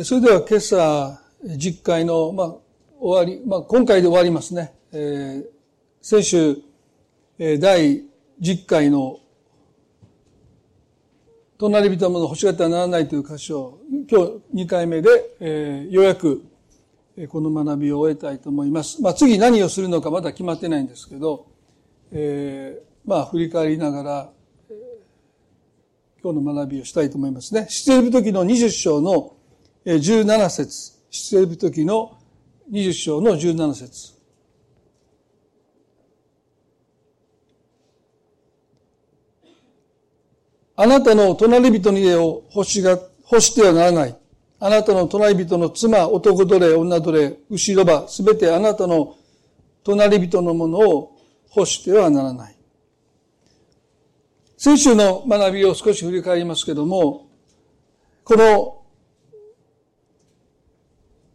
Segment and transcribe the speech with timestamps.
[0.00, 1.20] それでは今朝、
[1.58, 2.54] 実会の、まあ、
[2.98, 4.72] 終わり、まあ、今回で終わりますね。
[4.90, 5.44] えー、
[6.00, 6.56] 先週、
[7.38, 8.02] え、第
[8.40, 9.20] 10回の、
[11.58, 14.20] 隣人の欲しがってはならないという箇所、今
[14.54, 16.42] 日2回目で、えー、ようやく、
[17.28, 19.02] この学びを終えたいと思います。
[19.02, 21.48] まあ、次何をするのかまだ決まってないんですけど、
[22.12, 24.30] えー、まあ、振り返りながら、
[26.22, 27.66] 今日の学びをしたいと思いますね。
[27.68, 29.36] 出エジプト記の20章の
[29.84, 32.18] 17節出エジプト記の
[32.70, 34.12] 20章の17節
[40.76, 42.98] あなたの隣人の家を欲しが、
[43.30, 44.16] 欲してはならない。
[44.58, 49.16] あなたの隣人の妻、男奴隷、女奴隷、牛ロバ、すべてあなたの
[49.84, 51.16] 隣人のものを
[51.54, 52.56] 欲してはならない。
[54.56, 57.28] 先週の学びを少し振り返りますけども、
[58.24, 58.81] この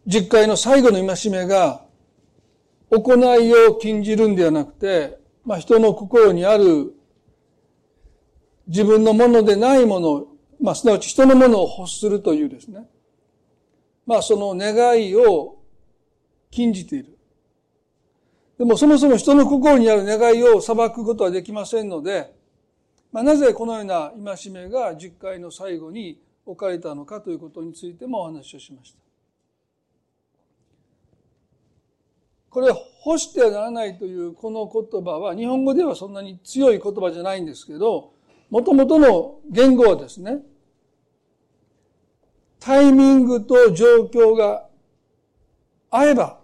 [0.08, 1.84] 実会の最後の戒めが、
[2.90, 6.94] 行いを禁じるんではなくて、まあ、人の心にある
[8.66, 10.26] 自分のものでないもの、
[10.60, 12.88] まあ、すなわち人のものを欲するというですね。
[14.06, 14.74] まあ、その願
[15.06, 15.58] いを
[16.50, 17.18] 禁じている。
[18.56, 22.32] でもそもそも人の心にある願いを裁くことはできませんので、
[23.12, 29.07] まあ、なぜこのような戒めが実会の最後に置かれたのかということについてもお話をしました。
[32.58, 32.74] これ、
[33.06, 38.10] 欲してはならないというこの言葉は、日本語ではそんなに強い言葉じゃないんですけど、
[38.50, 40.38] もともとの言語はですね、
[42.58, 44.66] タイミングと状況が
[45.88, 46.40] 合えば、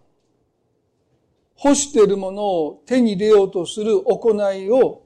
[1.65, 5.03] 欲しているものを手に入れようとする行いを、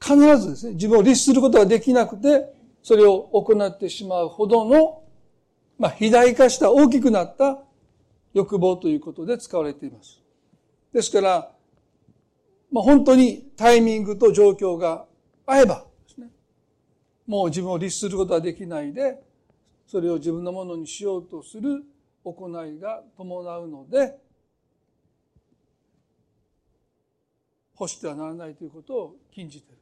[0.00, 5.04] 必ずですね、自分を律することができなくて、それを行ってしまうほどの
[5.78, 7.58] まあ、肥大化した大きくなった
[8.34, 10.20] 欲望ということで使われています。
[10.92, 11.52] ですから、
[12.70, 15.06] まあ、本当にタイミングと状況が
[15.46, 16.28] 合えばですね、
[17.26, 19.22] もう自分を律することはできないで、
[19.86, 21.84] それを自分のものにしようとする
[22.24, 24.18] 行いが伴うので、
[27.80, 29.78] 欲してはならないということを禁じている。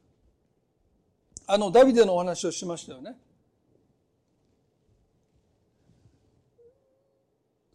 [1.47, 3.15] あの、ダビデのお話をしましたよね。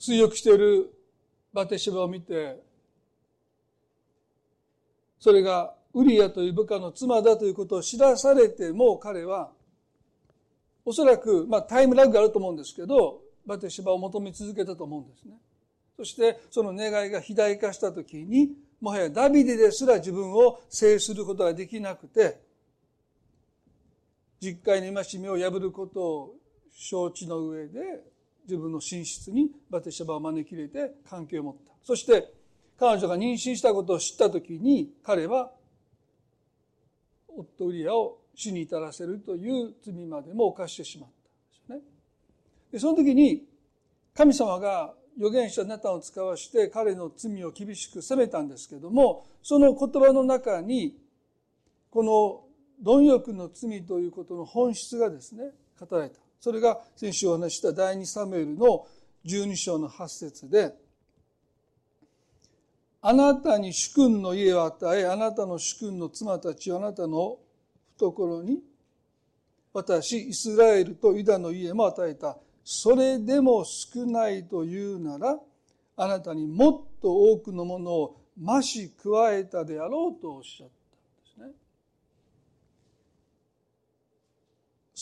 [0.03, 0.93] 追憶している
[1.53, 2.61] バテシバを見て、
[5.21, 9.53] それがウリアという部下の妻だということを知らされても彼は、
[10.85, 15.37] おそらく、まあタイムラグがあると思うんですけど、バテシバを求め続けたと思うんですね。
[15.97, 22.41] そしてその願いが肥大化した時に、もはやダビデですら自分を制することができなくて、
[24.41, 26.35] 実会の戒めを破ることを
[26.75, 28.12] 承知の上で
[28.45, 31.73] 自分の寝室にバテシャバを招き入れて関係を持った。
[31.83, 32.33] そして
[32.79, 35.53] 彼女が妊娠したことを知った時に彼は
[37.29, 41.09] 夫ウリアを死に至らせるという罪までも犯してしまっ
[41.69, 41.83] たんですよね。
[42.73, 43.45] でその時に
[44.15, 50.97] 神様が預言者ナタンを使わして彼の罪を厳しく責めたんですけどもその言葉の中に
[51.91, 52.45] この
[52.83, 56.22] 貪欲の罪ということの本質がですね語られた。
[56.43, 58.85] それが先週お話した第二サムエルの
[59.25, 60.75] 12章の8節で、
[63.01, 67.39] あなたに主君の家を与え、あなたの主君の妻たちをあなたの
[67.97, 68.59] 懐に、
[69.73, 72.37] 私、イスラエルとユダの家も与えた。
[72.65, 75.39] それでも少ないというなら、
[75.97, 80.82] あなたにもっと多くのものを増し加えたであろうとおっしゃった。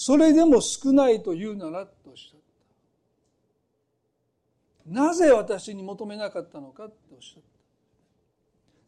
[0.02, 2.40] それでも少ないと言うならとおっしゃっ
[4.90, 4.90] た。
[4.90, 7.48] なぜ私に求めなかったのかとおっしゃった。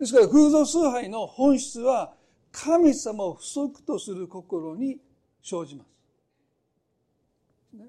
[0.00, 2.14] ですから偶像崇拝の本質は
[2.50, 4.96] 神様を不足とする心に
[5.42, 7.76] 生じます。
[7.76, 7.84] ね、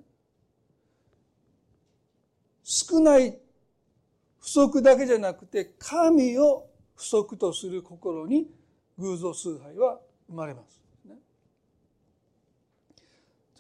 [2.62, 3.40] 少ない
[4.42, 8.48] 不足だけじゃなくて神を不足とする心に
[8.98, 10.83] 偶像崇拝は生まれます。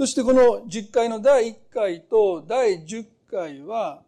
[0.03, 4.01] そしてこの実会の第1回と第10回は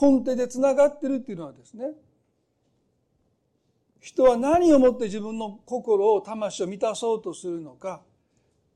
[0.00, 1.86] 根底でつながってるっていうのはですね
[3.98, 8.02] 人は何をもって自分の心を魂を満たそうとするのか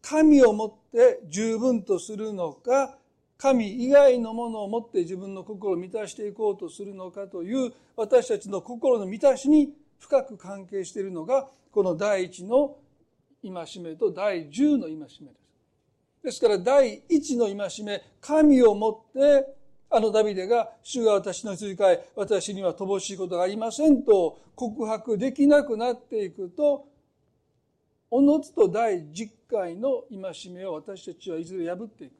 [0.02, 2.98] 神をもって十分とするのか
[3.38, 12.74] 神以外のものをもって自分の心を満たしていこうとするのかという私たちの心の満たしに深く関係しているのがこの第一の
[13.40, 15.45] 戒めと第十の戒めです。
[16.22, 19.46] ですから第一の戒め、神をもって、
[19.88, 26.88] あのダビデが、主が私の羊飼い、私には乏しいことがありませんと告白できなくなっていくと、
[28.10, 32.12] おのずと第10回の戒めを私たちはいずれ破っていく。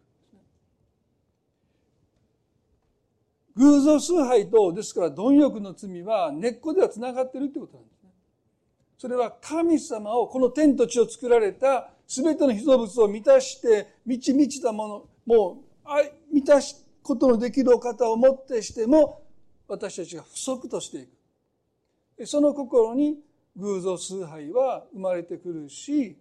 [3.57, 8.11] 偶像崇拝と、ですから貪欲の罪は根っこでは繋がってるということなんですね。
[8.99, 19.23] それは神様を、この天と地を作られた全ての被造物を満たして満ち満ちたもの、もう、満たすことのできるお方をもってしても、
[19.69, 21.07] 私たちが不足としてい
[22.17, 22.27] く。
[22.27, 23.19] その心に
[23.57, 26.17] 偶像崇拝は生まれてくるし、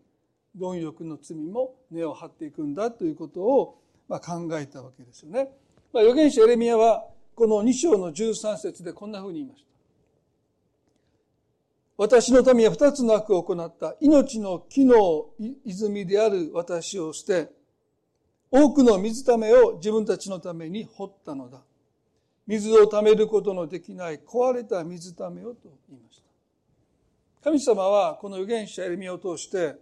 [0.56, 5.52] 貪欲の罪も根を張っていくんだということを、まあ、考えたわけですよね。
[5.94, 7.06] まあ、預言者エレミアは
[7.36, 9.75] この2章の13節でこんなふうに言いました。
[11.98, 13.96] 私の民は二つの悪を行った。
[14.02, 15.30] 命の木の
[15.64, 17.50] 泉である私を捨て、
[18.52, 21.62] 多くの水ためを自分たちのために掘ったのだ。
[22.48, 26.24] 水をためることのできない壊れた水ためをと言いました。
[27.44, 29.76] 神様はこの預言者エレミを通して、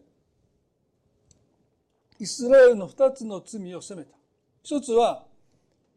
[2.20, 4.16] イスラエルの二つの罪を責めた。
[4.62, 5.26] 一つは、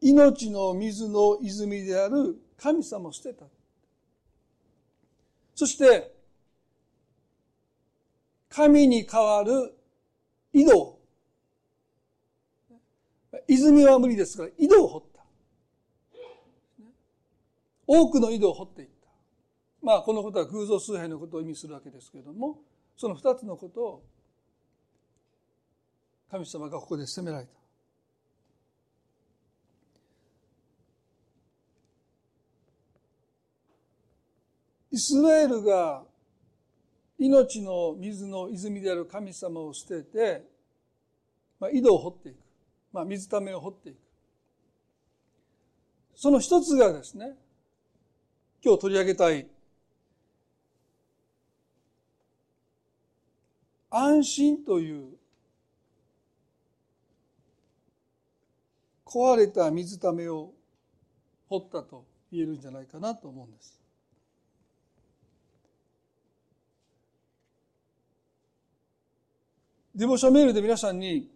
[0.01, 3.45] 命の水の泉である神様を捨てた。
[5.57, 6.15] そして、
[8.47, 9.75] 神に代わる
[10.53, 10.99] 井戸。
[13.47, 15.25] 泉は無理ですから、井戸を掘った。
[17.87, 19.07] 多くの井戸を掘っていった。
[19.81, 22.59] まあ、このことは偶像崇拝のことを意味するわけですけれども、
[22.95, 24.03] その二つのことを
[26.29, 27.56] 神様がここで責められた。
[34.91, 36.03] イスラエルが
[37.19, 40.43] 命の水の泉である神様を捨てて、
[41.59, 42.37] まあ、井戸を掘っていく。
[42.93, 43.97] まあ、水ためを掘っていく。
[46.15, 47.35] その一つがですね、
[48.63, 49.47] 今日取り上げたい、
[53.89, 55.17] 安心という
[59.05, 60.51] 壊れた水ためを
[61.49, 63.79] 掘ったと言えるんじゃないかなと思うんです。
[69.97, 71.27] デボショメールで皆さんに、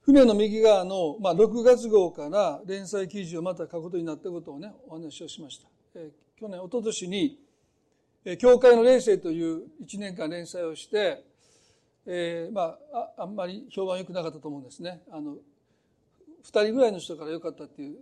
[0.00, 5.68] 船の右側の、まあ、6月号から連載記事をまた書くことになったことをね、お話をしました。
[5.96, 7.38] えー、去年、一昨年に、
[8.24, 11.22] えー、教会の霊性という1年間連載をして、
[12.06, 15.02] えー、まあ、あ、んまり評判良くなかったと思うんですね。
[15.10, 15.38] あの、2
[16.64, 17.98] 人ぐらいの人から良かったっていう。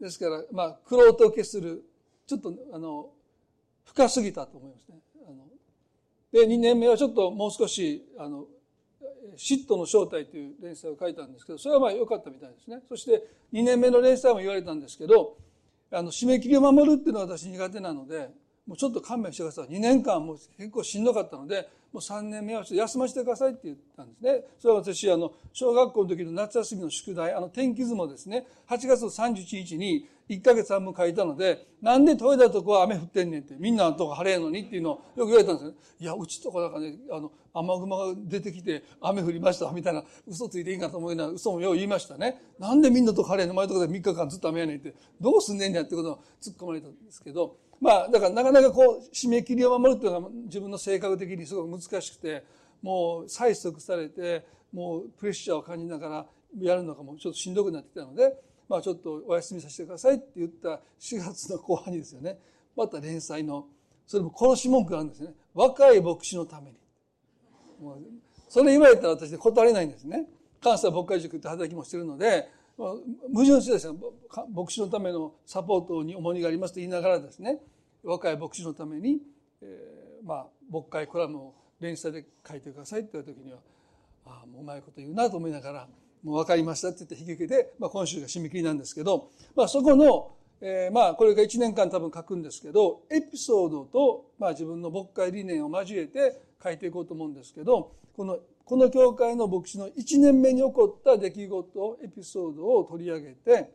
[0.00, 1.84] ですから、まあ、苦労と消する、
[2.26, 3.10] ちょっと、あの、
[3.84, 5.02] 深すぎたと思いますね。
[6.32, 8.46] で、2年目はちょっともう少し、あの、
[9.36, 12.80] 嫉妬の正体という連載を書いたんですけど、それはまあ良かったみたいですね。
[12.88, 15.36] そして2年目の連載も言われたんですけど、
[15.90, 18.30] あの、締め切りを守るっていうのは私苦手なので、
[18.66, 19.68] もうちょっと勘弁してください。
[19.68, 24.44] 2年間もう結構しんどかったので、もう3年目はちょっと休ませてくださいって言ったんですね。
[24.58, 35.74] それは私、あの、小学校の時の夏休みの宿題、あの、天気図もですね、8月31日に1ヶ月半分書いたので、なんで豊田とこは雨降ってんねんって、みんなのとこ晴れんのにっていうのをよく言われたんですよ。
[36.00, 42.42] いや、うちとこなんかね、あの、雨雲が出てきて雨降りましたみたいな嘘ついていいかと思いながら嘘もよう言いましたね。
[42.58, 43.54] なんでみんなとこ晴れんの？
[43.54, 52.44] 前とこで3日間ずっと雨やねんって、どうすんねんやってことを突っ込まれたんですけど、まあ、だからなかなかこう、締め切りを守るっていうのは自分の性格的にすごく難しくて、
[52.80, 56.26] もう催促されて、もうプレッシャーを感じながら
[56.60, 58.34] やるのがもちょっとしんどくなってきたので、
[58.72, 62.38] まあちょっとお休みさせてくださいって言った4月の後半にですよね、
[62.74, 63.66] また連載の、
[64.06, 65.34] それも殺し文句があるんですね。
[65.52, 66.78] 若い牧師のために。
[68.48, 70.26] それ言われたら私で断れないんですね。
[70.62, 72.48] 関西牧会塾って働きもしてるので、
[72.78, 73.98] 矛盾してですね、
[74.54, 77.58] 牧師のためのサポートに重荷がありますと言いながらですね、
[78.02, 79.20] 若い牧師のために、
[79.60, 83.58] えー、まあ、牧会コラムを連載で書いてくださいって言った時には、
[84.24, 85.88] ああ、もううまいこと言うなと思いながら、
[86.22, 103.70] もう分かりましたって言って引き受けて、まあ、今週が締め切りなんですけど、まあ、そこの、えー、まあ、これが1年間多分書くんですけど、エピソードと、まあ、自分の牧会理念を交えて書いていこうと思うんですけど、この、この教会の牧師の1年目に起こった出来事、エピソードを取り上げて、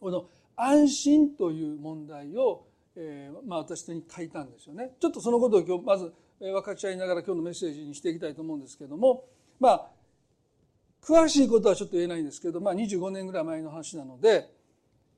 [0.00, 4.92] この安心という問題をえー、まあ、私に書いたんですよね。
[5.00, 9.24] ちょっとそのことを今日まず分かち合いながら今日のメッセージにしていきたいと思うんですけども、
[9.58, 9.86] まあ、
[11.02, 14.48] 詳しいことはちょっと言えないんですけど、まあ、25年ぐらい前の話なので、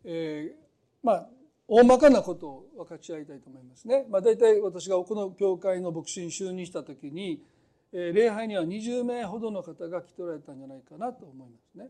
[0.05, 0.55] えー、
[1.03, 1.29] まあ、
[1.69, 4.07] 大まかなことを分かち合いたいと思いますね。
[4.11, 7.43] まあ、大体私がこの教会の牧師に就任した時に、
[7.93, 11.89] え礼拝には20名ほどの方が来ておられたんじゃないかなと思いますね。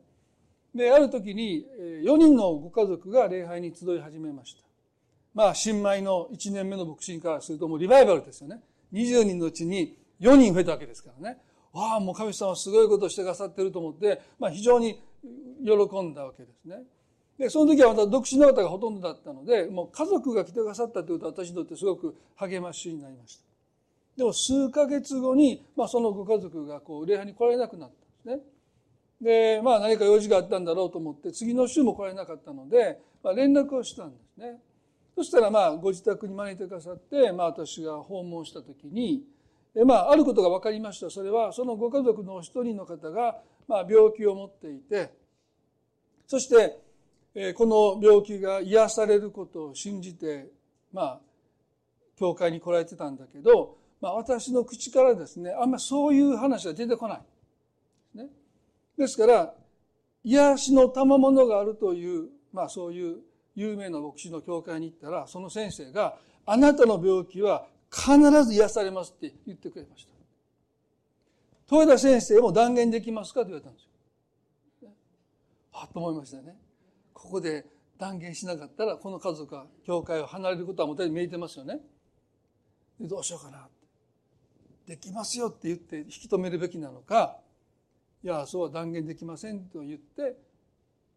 [0.75, 1.67] である時に
[2.03, 4.63] 4人のご家族が礼拝に集い始めました。
[5.35, 8.61] まあ新米の1年目の牧師からするともうリバイバルですよね。
[8.93, 11.39] 20人のうちに4人増えたわけですからね。
[11.73, 15.01] わあもう神様すごいことをしてくださってると思って、まあ、非常に
[15.65, 16.83] 喜んだわけですね。
[17.39, 23.45] でその時はまた独身の方がほとんどだったのでもう家族が来てくださったということは私にとってすごく励ましになりました。
[24.17, 27.91] でも数ヶ月後に、まあ、そのご家族がこう礼拝に来られなくなっ
[28.25, 28.53] たんですね。
[29.57, 34.61] でまあ何か用事があったんだろうと思って次の週も来られなかったので、まあ、連絡をしたんですね。
[35.15, 39.25] そしたらまあご自宅に招いてくださって、まあ、私が訪問した時に
[39.75, 43.37] で、まあ、あることが分かりましたそれはそのご家族のお一人の方が、
[43.69, 45.13] まあ、病気を持っていて
[46.27, 46.79] そして、
[47.35, 50.49] えこの病気が癒されることを信じて
[50.93, 51.21] まあ
[52.19, 57.19] 教会に来られてたんだけどまあ、私の口からですねあんまそういう話は出てこな
[58.15, 58.19] い。
[58.19, 58.27] ね、
[58.99, 59.55] ですから
[60.25, 63.19] 癒しの賜物があるという、まあ、そういう
[63.55, 70.13] 有名な牧師の教会に行ったらその先生が「あなたの病気は必ず癒されます」って言ってくれました。
[71.75, 73.85] 豊田先生も断言できますかと言われたんです
[74.85, 74.91] よ。
[75.73, 76.57] はと思いましたね。
[77.13, 77.67] ここで
[77.99, 81.81] 断言しなかったらこの家族が教会を離れることはもたに見えてますよね。
[83.01, 83.69] どうしようかな。
[84.87, 87.39] できますよって言って引き止めるべきなのか
[88.25, 90.37] いやそうは断言できませんと言って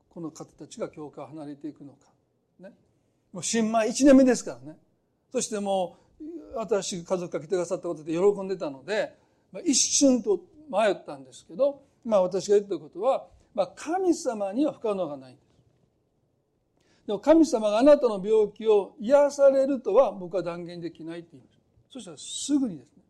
[0.09, 2.07] この方たちが教会を離れていくのか、
[2.59, 2.71] ね、
[3.33, 4.77] もう新米1年目ですからね
[5.31, 6.04] そしてもう
[6.61, 9.13] 新しい家族が来てくださったことで喜んでたので、
[9.51, 15.45] まあ、一瞬と迷ったんですけど、まあ、私が言ったことは、まあ、神様には不可能がないんです。
[17.07, 21.65] でも神様があなたの病気を癒されるとは僕は断言できないって言いました。
[21.95, 23.03] そしたらすぐにですね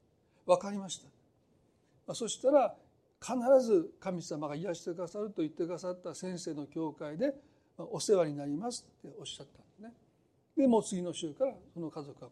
[0.46, 1.06] 分かりました、
[2.06, 2.76] まあ、そしたら
[3.20, 3.36] 必
[3.66, 7.34] ず神様が癒してくださると言ってくださった先生の教会で
[7.78, 9.92] お世話になりますっておっしゃったんですね
[10.56, 12.28] でもう次の週からその家族が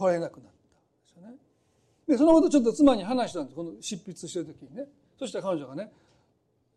[0.00, 1.36] られなくなったんですよね。
[2.08, 3.56] でそのことちょっと妻に話したんです。
[3.56, 4.86] この執筆してる時にね。
[5.18, 5.92] そしたら彼女がね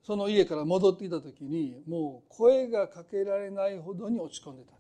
[0.04, 4.72] その家から戻ってきた時にもう声がかけられないほどに落ち込んでた、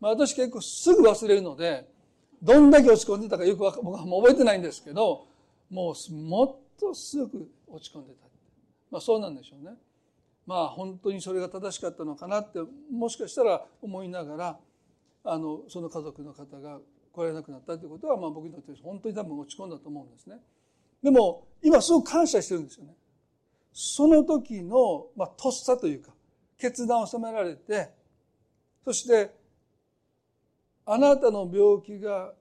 [0.00, 1.88] まあ、私結構すぐ忘れるので
[2.42, 5.28] どんだけ落ち込んでたかよく僕はもう覚えてないんですけど
[5.70, 8.26] もうもっとすぐ落ち込んでた、
[8.90, 9.76] まあ、そうなんでしょうね。
[10.46, 12.58] まあ本当にそれが正しかったのかなって
[12.90, 14.58] もしかしたら思いながら
[15.24, 16.80] あのその家族の方が
[17.18, 20.36] 来られなくなったということは、まあ、僕にとって本当に多分落ち込んだと思うんですね。
[21.02, 22.94] でも今すごく感謝してるんですよね。
[23.72, 26.12] その時の、まあ、とっさというか
[26.56, 27.90] 決断を迫られて
[28.84, 29.30] そして
[30.86, 32.32] あなたの病気が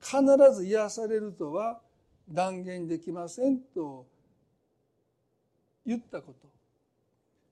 [0.00, 0.22] 必
[0.54, 1.80] ず癒されるとは
[2.28, 4.06] 断言できませんと
[5.86, 6.48] 言ったこと。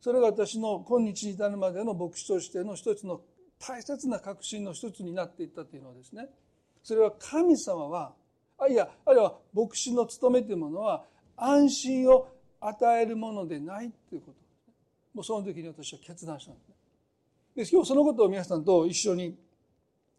[0.01, 3.21] それが私の今日に至るまでの牧師としての一つの
[3.66, 6.28] 大切な確信の一つになっていったというのはですね
[6.83, 8.12] それは神様は
[8.59, 11.04] あいやあるいは牧師の務めというものは
[11.37, 12.28] 安心を
[12.61, 14.42] 与えるものでないということ
[15.14, 16.75] もうその時に私は決断したんですね。
[17.54, 19.37] で今日そのことを皆さんと一緒に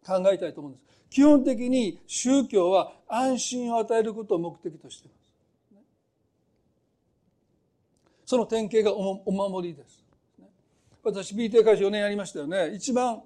[0.05, 0.85] 考えたいと思うんです。
[1.09, 5.83] 基本的に宗教は安心を与えることを目的としています。
[8.25, 10.03] その典型がお守りです。
[11.03, 12.73] 私 BT 会社4年やりましたよね。
[12.73, 13.21] 一番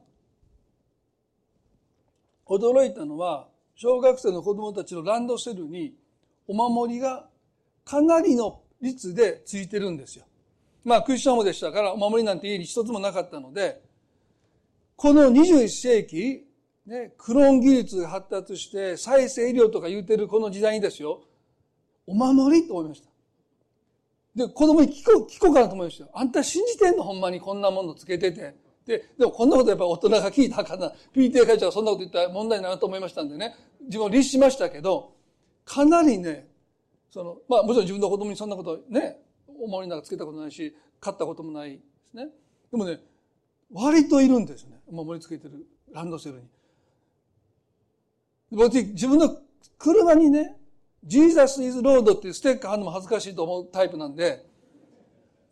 [2.49, 5.93] 驚いたのは小学生の子供たちのランドセルに
[6.47, 7.27] お守りが
[7.85, 10.25] かなりの率でついてるんですよ。
[10.83, 13.81] まあクリスチャンもでしたからお守りなんて家に一つもなかったので
[14.95, 16.47] この21世紀
[16.87, 21.21] ね、クローン技術が発達して再生医療とか言うてるこの時代にですよ、
[22.07, 23.09] お守りと思いました。
[24.33, 26.11] で、子供に聞こ、聞こうかなと思いましたよ。
[26.13, 27.03] あんた信じてんの？
[27.03, 28.55] ほんまにこんなものつけてて。
[28.87, 30.93] で、でもこんなことやっぱ大人が聞いたかな。
[31.13, 35.13] PTA 会長がそんなこと言ったら問題になると思いましたんでね、自分を律しましたけど、
[35.65, 36.47] かなりね、
[37.09, 39.19] その、まあもちろん自分の子供にそんなことね、
[39.59, 41.79] お守りなんかつけたことないし、買ったこともないで
[42.09, 42.29] すね。
[42.71, 43.01] でもね、
[43.73, 44.79] 割といるんですね。
[44.87, 46.43] お守りつけてるランドセルに。
[48.93, 49.37] 自分の
[49.77, 50.55] 車にね、
[51.03, 54.45] Jesus is Lord っていうステッカー貼るのも恥ずかしいと思うタイプなんで、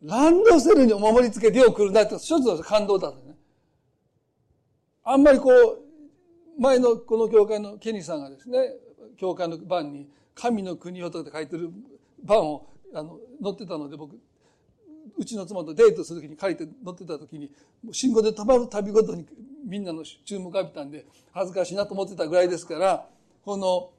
[0.02, 3.25] ランドセルにお守りつけてよく来るなって一つの感動だった。
[5.06, 8.58] あんまりこう、前のこの教会のケニーさんがですね、
[9.18, 11.70] 教会の番に神の国をとかって書いてる
[12.24, 14.18] 番をあの乗ってたので僕、
[15.16, 17.52] うちの妻とデートするときに借りて乗ってた時に、
[17.92, 19.28] 信号で止まる旅ごとに
[19.64, 23.08] みんなの注目を浴びたんで恥ずかしいなと思ってたぐらいですから
[23.44, 23.92] この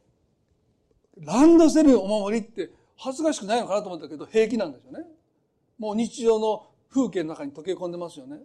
[1.25, 5.05] ランドセルお守りって恥ずかしくないのかなと思ったけど平気なんですよね。
[5.79, 8.39] もう日常の風景の中に溶け込んでますよね。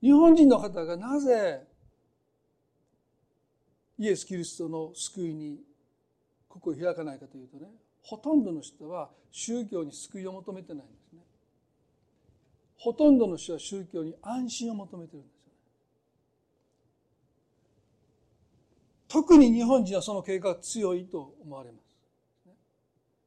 [0.00, 1.66] 日本人の方がなぜ
[3.98, 5.58] イエス・キリストの救いに
[6.48, 7.68] 心を開かないかというとね
[8.02, 11.20] ほとんどの人は宗教に救いを求めてないんですね。
[12.78, 15.52] ほとんどの人は宗教に安心を求めてるんですよね。
[19.08, 21.78] 特に日本人はその経過が強いと思われま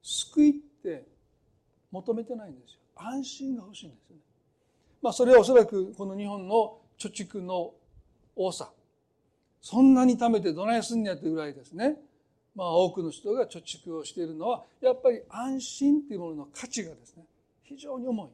[0.01, 0.23] す。
[0.23, 1.05] 救いって
[1.91, 2.79] 求めてないんですよ。
[2.95, 4.21] 安心が欲しいんですよね。
[5.01, 7.73] まあそれはおそらくこの日本の貯蓄の
[8.35, 8.71] 多さ。
[9.61, 11.97] そんなに貯めてどないすんねやってぐらいですね。
[12.55, 17.23] まあ、多くの人が貯蓄をしているのはやっぱり安心というものの価値がですね
[17.63, 18.29] 非常に重い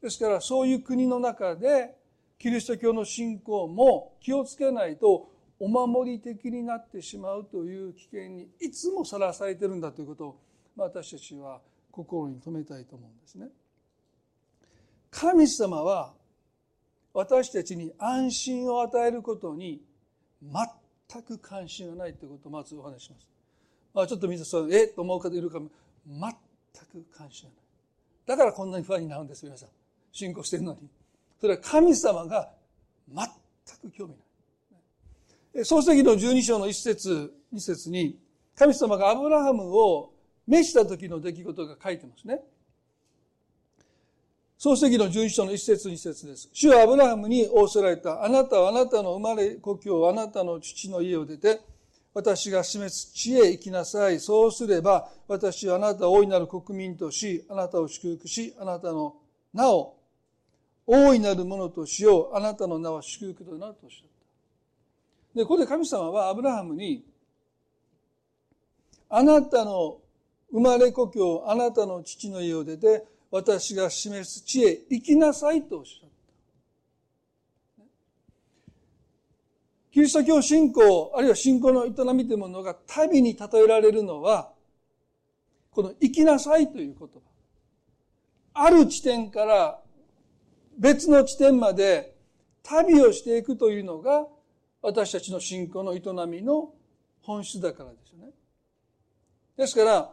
[0.00, 1.96] ですからそういう国の中で
[2.38, 10.40] キリスト教の信仰も気をつけないとお守り的になってしまうという危険にいつもさらされてるんだということを
[10.76, 13.48] 私たちは心に留めたいと思うんですね。
[15.10, 16.12] 神様は
[17.14, 19.80] 私たちに安心を与えることに
[20.42, 23.28] 全く関心がないということをまずお話します。
[23.94, 24.86] まあ、ちょっと皆さん、え？
[24.88, 25.68] と思う方いるかも。
[26.06, 26.32] 全
[26.92, 27.64] く関心がない。
[28.26, 29.68] だからこんなに不安になるんです、皆さん。
[30.12, 30.88] 信仰してるのに。
[31.40, 32.50] それは神様が
[33.08, 33.26] 全
[33.80, 34.14] く興味
[35.54, 35.64] ない。
[35.64, 38.18] 創世記の12章の1節2節に、
[38.54, 40.12] 神様がアブラハムを
[40.46, 42.40] 召した時の出来事が書いてますね。
[44.60, 46.48] 創世記の11章の一節二節です。
[46.52, 48.24] 主はアブラハムに仰せられた。
[48.24, 51.60] あなたはあなたの生まれ故郷、あなたの父の家を出て、
[52.12, 54.18] 私が示す地へ行きなさい。
[54.18, 59.14] そうすれば、私はあなたを大いなる国民とし、あなたを祝福し、あなたの
[59.54, 59.94] 名を
[60.88, 62.36] 大いなるものとしよう。
[62.36, 64.08] あなたの名は祝福となるとおっしゃっ
[65.34, 65.38] た。
[65.38, 67.04] で、ここで神様はアブラハムに、
[69.08, 69.98] あなたの
[70.50, 76.18] 生まれ故郷、あなたの父の家を出て、私が示す地へ行きなさいとおっしゃった。
[79.90, 84.52] キリスト教信仰、あるいは信仰の営みというものが旅に例えられるのは、
[85.70, 87.20] この行きなさいという言葉。
[88.54, 89.80] ある地点から
[90.78, 92.14] 別の地点まで
[92.62, 94.26] 旅をしていくというのが
[94.82, 96.72] 私たちの信仰の営みの
[97.22, 98.32] 本質だからですよね。
[99.56, 100.12] ですから、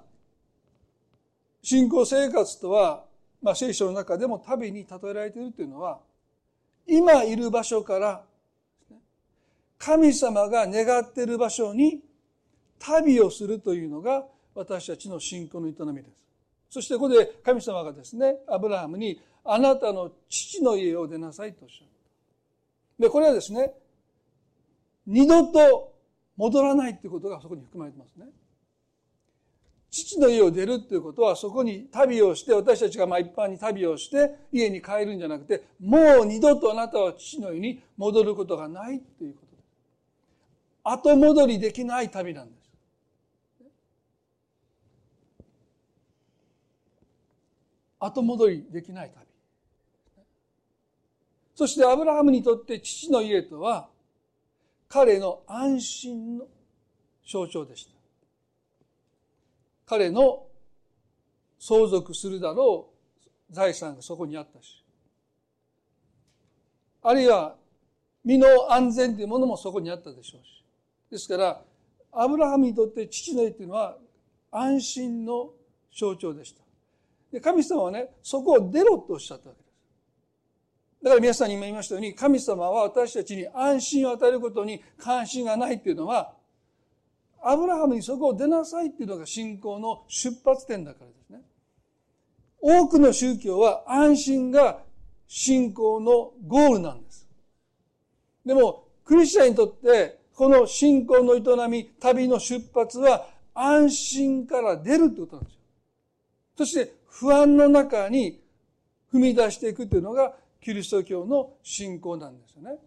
[1.62, 3.05] 信仰生活とは、
[3.46, 6.00] まあ、聖書の中でも旅に例えられているというのは、
[6.88, 8.24] 今いる場所から、
[9.78, 12.02] 神様が願っている場所に
[12.80, 16.26] 旅をするというのが私たちの信仰の営みです。
[16.72, 21.88] そしてここで神様がですね、アブラハムにあなたの父の家を出なさいとおっしゃっ
[22.98, 23.04] た。
[23.04, 23.74] で、これはですね、
[25.06, 25.94] 二度と
[26.36, 28.26] 戻らないということがそこに含まれてますね。
[29.96, 39.66] 父の家を出るっていうことはそこに旅をして私たちがまあ一般に旅をして家に帰るんじゃなくてもう二度とあなたは父の家に戻ることがないっていうことです。
[40.84, 42.66] 後戻りできない旅なんです。
[47.98, 49.26] 後戻りできない旅。
[51.56, 53.88] そしてアブラハムにとって父の家とは
[54.90, 56.48] 彼の安心の
[57.26, 57.95] 象徴でした。
[59.86, 60.48] 彼の
[61.60, 62.90] 相続するだろ
[63.52, 64.84] う財産がそこにあったし、
[67.04, 67.56] あるいは
[68.24, 70.64] 身の安全というものもそこにあったでしょうし。
[71.12, 71.62] ですから、
[72.12, 73.98] アブラハムにとって父の家というのは
[74.52, 75.52] 安心の
[75.96, 76.62] 象徴でした。
[77.32, 79.76] で神様はね、そこを出ろとおっしゃったわけです。
[81.04, 86.35] だから皆さんに今言いましたように、神様は私たちに安心を与えることに関心がないっていうのは、
[87.48, 91.42] アブラハムにそこを出なさいっていうのが信仰の出発点だからですね。
[92.60, 94.80] 多くの宗教は安心が
[95.28, 97.28] 信仰のゴールなんです。
[98.44, 105.60] でも、クリスチャンにとって、この信仰の営み、旅の出発は安心から出るってことなんですよ。
[106.58, 108.42] そして不安の中に
[109.14, 112.80] 踏み出していくというのがキリスト教の信仰なんですよね。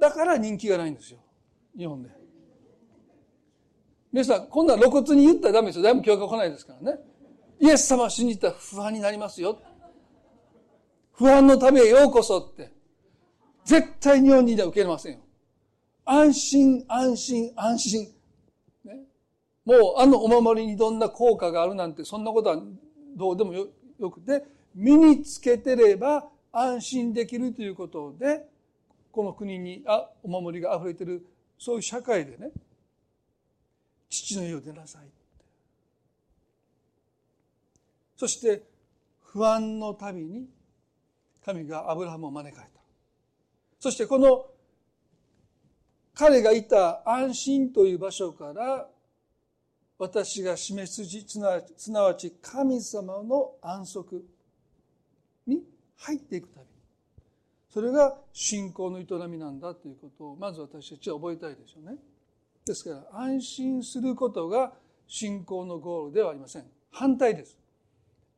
[0.00, 1.20] だから人気がないんですよ。
[1.76, 2.23] 日本で。
[4.14, 5.82] 皆さん、こんな露骨に言ったらダメですよ。
[5.82, 7.00] 誰も教会来ないですからね。
[7.58, 9.58] イエス様を信じたら不安になりますよ。
[11.14, 12.70] 不安のためへようこそって。
[13.64, 15.18] 絶対日本人では受け入れませんよ。
[16.04, 18.08] 安心、安心、安心。
[18.84, 19.00] ね、
[19.64, 22.62] もうあのお守りにどんな効果があるなんて、そんなことは
[23.16, 23.66] どうでもよ
[23.98, 24.44] よくて、
[24.76, 28.46] 身につけてれば安心できるということで、
[29.10, 31.26] この国にあお守りが溢れてる、
[31.58, 32.52] そういう社会でね、
[34.22, 35.08] 父の家を出なさい。
[38.16, 38.62] そして
[39.20, 40.46] 不安の旅に
[41.44, 42.80] 神がアブラハムを招かれた。
[43.80, 44.46] そしてこの
[46.14, 48.88] 彼がいた安心という場所から
[49.98, 54.24] 私が示す字すなわち神様の安息
[55.46, 55.62] に
[55.96, 56.64] 入っていく旅
[57.68, 61.96] それが信仰の営みなんだということをまず私たちは覚えたいでしょうね
[62.64, 64.72] ですから安心することが
[65.06, 66.64] 信仰のゴールではありません。
[66.90, 67.58] 反対です。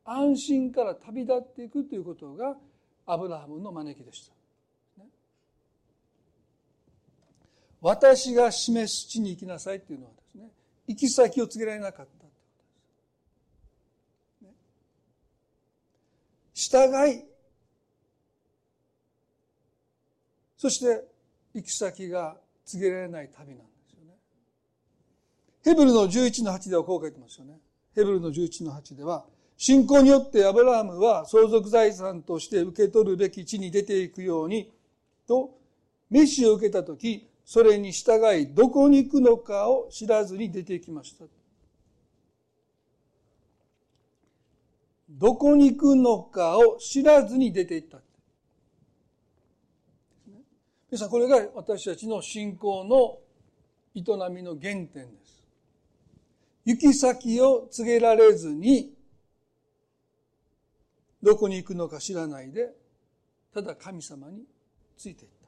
[0.03, 2.57] 安心から旅立っていくということが
[3.05, 4.33] アブラハムの招きでした。
[7.79, 10.49] 私が示す地に行きなさいというのはですね
[10.87, 12.35] 行き先を告げられなかったというこ
[14.43, 14.51] とで
[16.55, 16.69] す。
[16.69, 17.23] 従い
[20.57, 21.05] そして
[21.53, 22.35] 行き先が
[22.65, 23.76] 告げられない旅なんです。
[25.67, 27.59] ヘブルの11の8ではこう書いてますよね。
[27.93, 29.25] ヘブルの11の8では、
[29.57, 34.71] 信仰によってアブラハムは相続財産として受け取るべき地に出ていくように、
[35.27, 35.59] と、
[36.09, 41.25] 召しを受けたとき、それに従いどこに行くのかを知らずに出て行きました。
[45.09, 47.99] どこに行くのかを知らずに出て行った。
[50.89, 53.19] 皆さん、これが私たちの信仰の
[53.93, 55.26] 営みの原点です。
[56.67, 58.93] 行き先を告げられずに、
[61.23, 62.75] どこに行くのか知らないで、
[63.53, 64.43] ただ神様に
[64.97, 65.47] ついていった。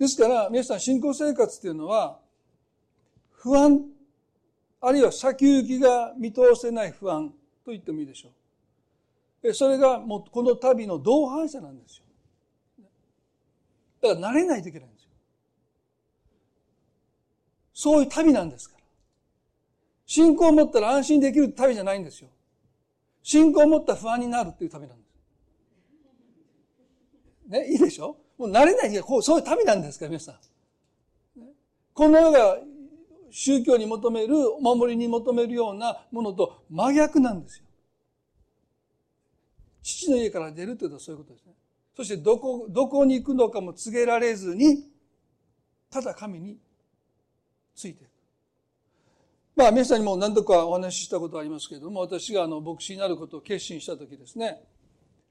[0.00, 2.20] ですから、皆さん、信仰生活っていうのは、
[3.32, 3.82] 不安、
[4.82, 7.30] あるいは先行きが見通せない不安
[7.64, 8.28] と言ってもいいでしょ
[9.42, 9.54] う。
[9.54, 12.04] それがもうこの旅の同伴者なんですよ。
[14.02, 14.88] だから慣れないといけない。
[17.80, 18.82] そういう旅なんですから。
[20.04, 22.28] 信仰を持ったら安心できる旅じゃないんですよ。
[23.22, 25.04] 信仰を持ったら不安になるっていう旅なんで
[27.46, 27.48] す。
[27.48, 28.16] ね、いいでしょ？
[28.36, 30.34] もう慣れないこう、そういう旅なんですから、皆さん。
[31.94, 32.58] この世が
[33.30, 37.64] 宗教に求める、お守りに求めるようなものと真逆なんですよ。
[39.84, 41.52] 父の家から出るというのはそういうことですね。
[41.96, 44.90] そしてどこ、どこに行くのかも告げられずに、
[45.90, 46.58] ただ神に
[47.78, 48.10] ついていく。
[49.54, 54.62] まあ、皆さんにも何度かお話ししたことありますけれども、私があの牧師になることを決心したときですね、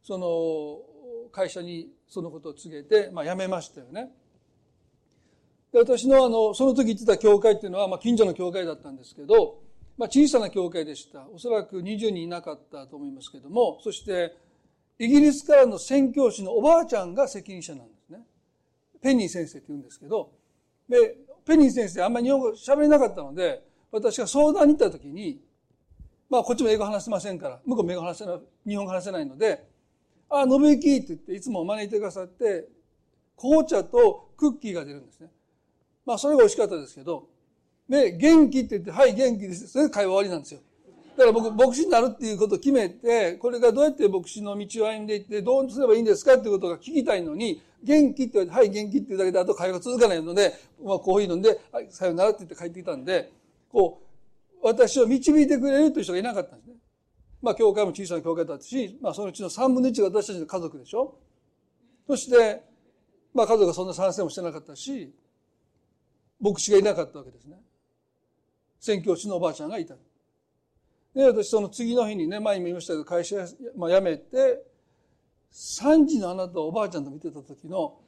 [0.03, 4.09] その、会社にそのことを告げて、まあ、辞めましたよね。
[5.71, 9.61] で私のあの、その時行ってた教会っていうのは、まあ、近所の教会だったんですけど、
[9.97, 11.27] まあ、小さな教会でした。
[11.29, 14.35] おそらく20人いなかったと思いますけども、そして、
[14.99, 18.19] イギリスからの宣教師のおばあちゃんが責任者なんですね。
[19.01, 20.31] ペニー先生って言うんですけど、
[20.89, 21.15] で、
[21.47, 25.39] ペニー先生あんまり日本語喋れなかったので、私が相談に行った時に、
[26.29, 29.65] まあこっちも英語話せませんから、向こうも英語話せない、日本語話せないので、
[30.29, 32.67] あ、信行って言っていつも招いてくださって、
[33.37, 35.29] 紅茶とクッキーが出るんですね。
[36.05, 37.29] まあそれが美味しかったですけど、
[37.87, 39.67] で、元気って言って、はい、元気です。
[39.67, 40.59] それで会話終わりなんですよ。
[41.15, 53.31] だから僕、牧師になるっていうことを決めて、これがどうやって牧師の道を歩んでいって、どうすればいいんですかっていうことが聞きたいのに、元気って言われて、はい、元気って言うだけで、あと会話続かないので、まあコーヒー飲んで、はい、さよならって言って帰ってきたんで、
[53.71, 54.07] こう、
[54.67, 56.75] 私を導いてくれるという人がいなかったんですね。
[57.41, 61.19] まあ、教会も小さな教会だったし、まあ、そのうちの3分の1が私たちの家族でしょ
[62.07, 62.63] そして、
[63.33, 65.13] まあ、家族がそんな賛成もしてなかったし、
[66.41, 67.57] 牧師がいなかったわけですね。
[68.79, 69.95] 宣教師のおばあちゃんがいた。
[71.15, 73.37] で、私その次の日にね、前にも言いましたけど、会社、
[73.75, 74.63] まあ、辞めて、
[75.53, 77.99] 3時のあなたをおばあちゃんと見てた時の、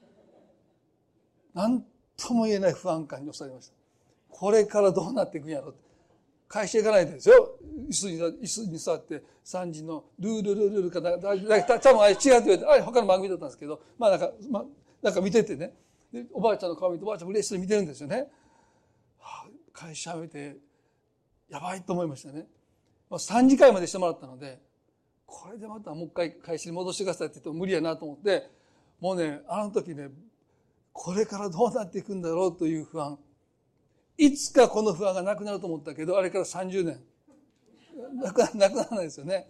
[1.54, 1.84] 何
[2.17, 3.73] とも言えない不安感に押されました。
[4.30, 5.89] これからどうなっていくんやろって。
[6.47, 7.58] 会社行かないでですよ。
[7.88, 14.65] 椅子に、椅子に座って、3時のルールルルルか、だだ多分あれ違うって言われて、あれ他の番組だったんですけど、まあなんか、まあ、
[15.02, 15.73] なんか見ててね、
[16.34, 18.28] おばあちゃんの顔見て、おばあちゃん嬉しそうに見てるんですよね。
[19.19, 20.58] はあ、会社辞めて、
[21.49, 22.47] やばいと思いましたね。
[23.12, 24.60] まあ、3時間までしてもらったので、
[25.29, 28.49] これでまたもう一回会社に戻してくださいって言っても無理やなと思って、
[28.99, 30.09] もうね、あの時ね、
[30.91, 33.17] これからどうなっていくんだろうという不安。
[34.17, 36.99] いつかこの不安がなくなると思ったけど、あれから30年。
[38.15, 39.47] なくならないですよね。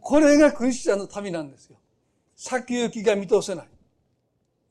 [0.00, 1.78] これがクリスチャンの旅なんですよ。
[2.34, 3.68] 先行きが見通せない。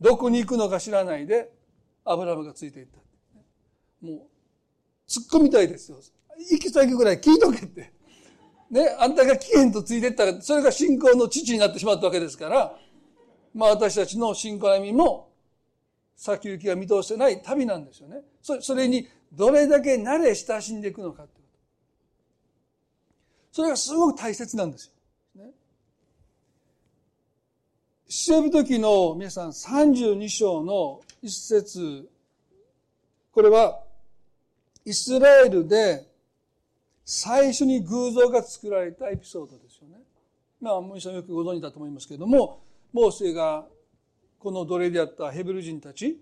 [0.02, 1.52] どこに行くのか知らないで、
[2.04, 3.00] アブラムがついていった。
[4.06, 4.22] もう、
[5.08, 5.98] 突っ込みたいですよ。
[6.52, 7.94] 行き先ぐらい聞いとけって。
[8.74, 12.76] ね、あんたが危険とついてったら、それが信仰の父になってしまったわけですから、
[13.54, 15.30] まあ私たちの信仰歩みも、
[16.16, 18.22] 先行きが見通せない旅なんですよね。
[18.42, 21.42] そそれにどれだけ慣れ親しんでいくのかというこ
[23.52, 23.56] と。
[23.58, 24.92] それがすごく大切なんです
[25.36, 25.44] よ。
[25.44, 25.52] ね、
[28.08, 32.10] 死ぶ時の皆さん32章の一節、
[33.32, 33.84] これは
[34.84, 36.12] イスラエルで
[37.06, 39.98] 最初に偶像が作られたエピソードですよね。
[40.62, 42.64] まあ、皆さんよくご存知だと思いますけれども、
[42.94, 43.66] モーセが
[44.40, 46.18] この奴隷であったヘブル人たち、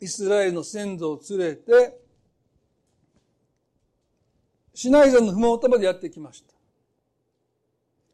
[0.00, 1.98] イスラエルの先祖を連れて、
[4.74, 6.52] シナイ山のふもとまでやってきました。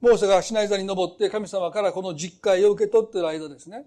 [0.01, 3.85] モーセがシナイ山に登って神様からこの実会を受け取っている間ですね。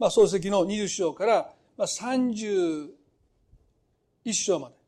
[0.00, 2.90] まあ、漱石の20章から31
[4.32, 4.81] 章まで。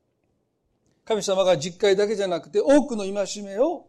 [1.05, 3.87] 神様が実会だけじゃなくて多くの戒めを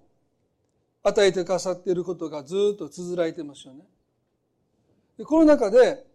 [1.04, 3.84] 与えてくださっていることがずっと綴られてますよね。
[5.18, 6.06] でこの中で、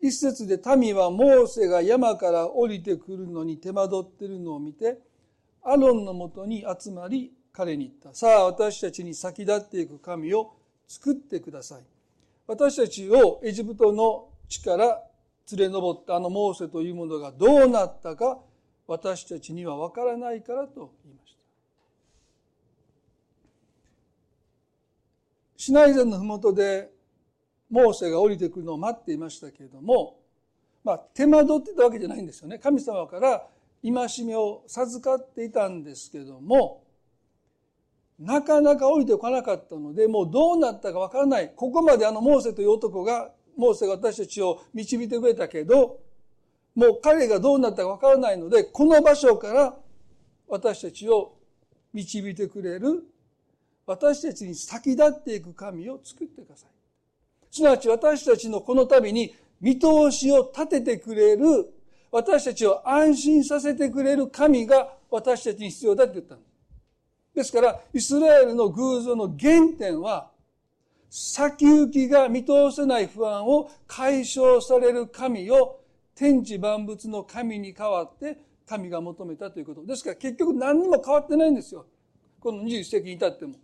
[0.00, 4.98] 一節で民はモーセが山から降りてくるのに手間取ってるのを見て、
[5.62, 8.14] アロンのもとに集まり彼に言った。
[8.14, 10.54] さあ私たちに先立っていく神を
[10.86, 11.82] 作ってください。
[12.46, 15.02] 私たちをエジプトの地から
[15.52, 18.38] 連れ上ったあのモーセというものがどうなったか
[18.86, 21.36] 私たちにはわからないからと言いました。
[25.56, 26.90] シナイ山の麓で
[27.68, 30.20] モーセが降りてくるのを待っていましたけれども、
[30.84, 32.58] まあ、手間取ってたわけじゃないんですよね。
[32.58, 33.48] 神様から
[33.82, 36.84] 戒めを授かっていたんですけども、
[38.18, 41.52] なかなか降りてこなかったので、もうどうなったかわからない。
[41.54, 46.00] ここまであのモーセという男が、モーセが私たちを導いてくれたけど、
[46.76, 49.74] もう彼がどうなったかわからないので、この場所から
[50.46, 51.34] 私たちを
[51.94, 53.02] 導いてくれる、
[53.86, 56.70] 私たちに先立っていく神を作ってください。
[57.50, 61.72] すなわち私たちのこの度に見通しを立ててくれる、
[62.12, 66.50] 私たちを安心させてくれる神が私たちに必要だって言ったんです。
[67.36, 70.30] ですから、イスラエルの偶像の原点は、
[71.08, 75.80] 先行きが見通せない不安を解消される神を
[76.16, 79.84] 天地万物の神に代わって神が求めたということ。
[79.84, 81.86] ですから結局何にも変わってないんですよ。
[82.40, 83.54] この21世紀に至っても。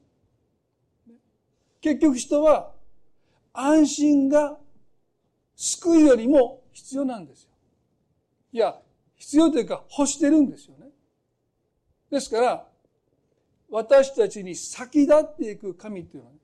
[1.80, 2.70] 結局人は
[3.52, 4.58] 安心が
[5.56, 7.50] 救いよりも必要なんですよ。
[8.52, 8.78] いや、
[9.16, 10.90] 必要というか欲してるんですよね。
[12.10, 12.68] ですから、
[13.70, 16.38] 私たちに先立っていく神というのは、ね、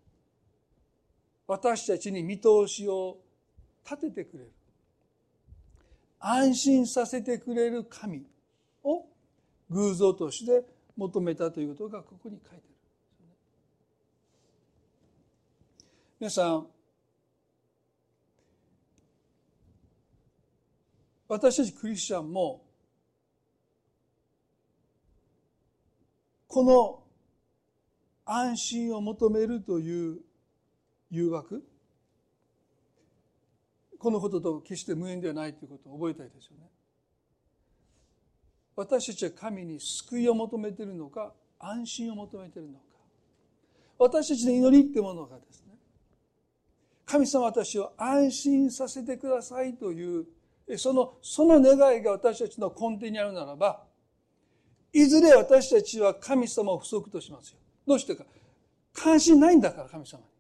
[1.46, 3.18] 私たちに見通しを
[3.84, 4.50] 立ててくれる。
[6.20, 8.26] 安心させてくれる神
[8.82, 9.06] を
[9.70, 10.64] 偶像として
[10.96, 12.62] 求めたということがここに書いてある。
[16.18, 16.66] 皆さん、
[21.28, 22.64] 私たちクリスチャンも、
[26.48, 27.04] この
[28.24, 30.18] 安心を求めるという
[31.10, 31.67] 誘惑、
[33.98, 36.68] このことと決して無縁ではないということを覚えたいですよね。
[38.76, 42.84] 私たちは神に救いを求めているのか、安心を求めているのか。
[43.98, 45.74] 私たちの祈りってものがですね、
[47.04, 50.26] 神様私を安心させてくださいという、
[50.76, 53.82] その、その願いが私たちの根底にあるならば、
[54.92, 57.58] いずれ私たちは神様を不足としますよ。
[57.84, 58.24] どうしてか。
[58.92, 60.37] 関心ないんだから、神様に。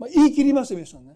[0.00, 1.14] まあ、言い切りますよ、皆さんね。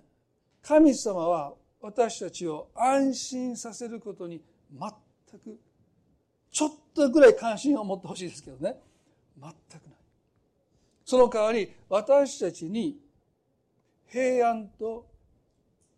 [0.62, 4.42] 神様は私たちを安心させることに
[4.78, 5.58] 全く、
[6.52, 8.76] ちょっとぐらい関心を持ってほしいですけどね。
[9.40, 9.94] 全くない。
[11.02, 13.00] その代わり、私たちに
[14.06, 15.06] 平安と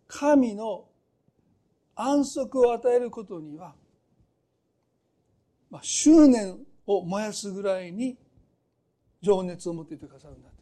[0.06, 0.84] 神の
[1.96, 3.74] 安息を与えることには、
[5.70, 8.16] まあ、執念を燃やすぐらいに
[9.20, 10.55] 情熱を持っていてくださるんだ。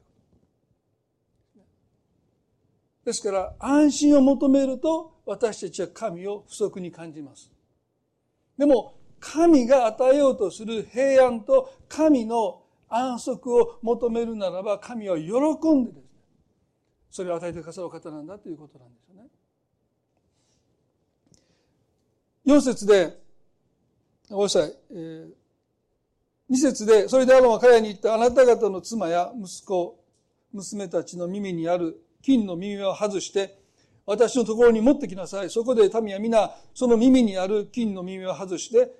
[3.04, 7.50] ですから安心を求めると私たちは神を不足に感じます。
[8.58, 15.32] でも神が与えようとする平安と神の安息を求めるならば神は喜
[15.72, 16.04] んでですね、
[17.10, 19.28] それを与えてくださる方なんだということなんですよね。
[22.46, 23.18] 4節で、
[24.28, 25.32] ごめんなさい、えー、
[26.50, 29.98] 2節で、それでアロンは彼に言ったあなた方の妻や息子、
[30.52, 33.58] 娘たちの耳にある金の耳を外して、
[34.06, 35.50] 私のところに持ってきなさい。
[35.50, 38.90] そこで民は皆、その耳にある金の耳を外して、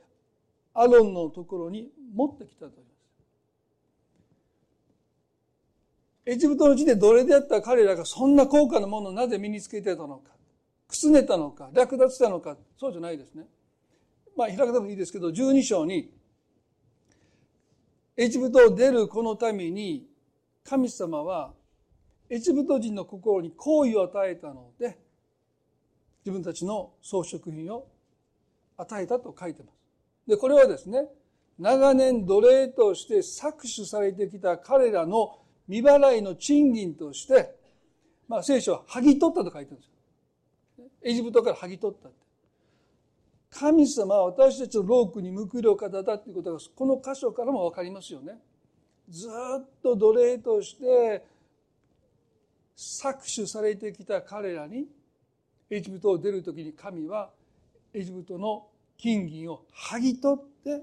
[0.75, 2.95] アロンのところに持ってきたと言います。
[6.27, 10.33] エジプトの地で奴隷であった彼らがそんな高価なものをなぜ身につけてたのか、
[10.87, 13.47] くすねたのか、略奪したのか、そうじゃないですね。
[14.37, 16.13] まあ、開くでもいいですけど、12章に、
[18.17, 20.07] エジプトを出るこのために、
[20.63, 21.55] 神様は、
[22.31, 24.99] エジプト人の心に好意を与えたので、
[26.25, 27.87] 自分たちの装飾品を
[28.77, 29.75] 与えたと書いてます。
[30.27, 31.07] で、これはですね、
[31.59, 37.55] 長年奴隷として搾取されてきた彼らの未払いの賃金として、
[38.27, 39.93] まあ聖書は剥ぎ取ったと書いてるんですよ。
[41.03, 42.25] エジプトから剥ぎ取ったって。
[43.51, 48.39] 神様は私たちの労苦に報いるお方だっていうことがこの箇所からもわかりますよね。
[49.09, 51.23] ずっと奴隷として
[52.77, 54.87] 搾取されてきた彼らに
[55.71, 57.31] エジプトを出る時に神は
[57.93, 60.83] エジプトの金銀を剥ぎ取って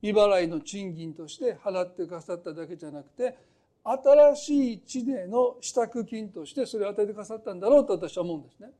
[0.00, 3.36] 未払いの賃金として払ってくださっただけじゃなくて
[3.84, 8.70] 新しい地での支度金としてそれを与えてくださったんだろうと私は思うんですね。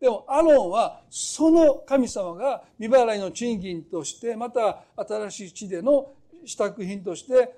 [0.00, 6.12] でもアロンはその神様が未払いの賃金としてまた新しい地での
[6.44, 7.54] 支度品として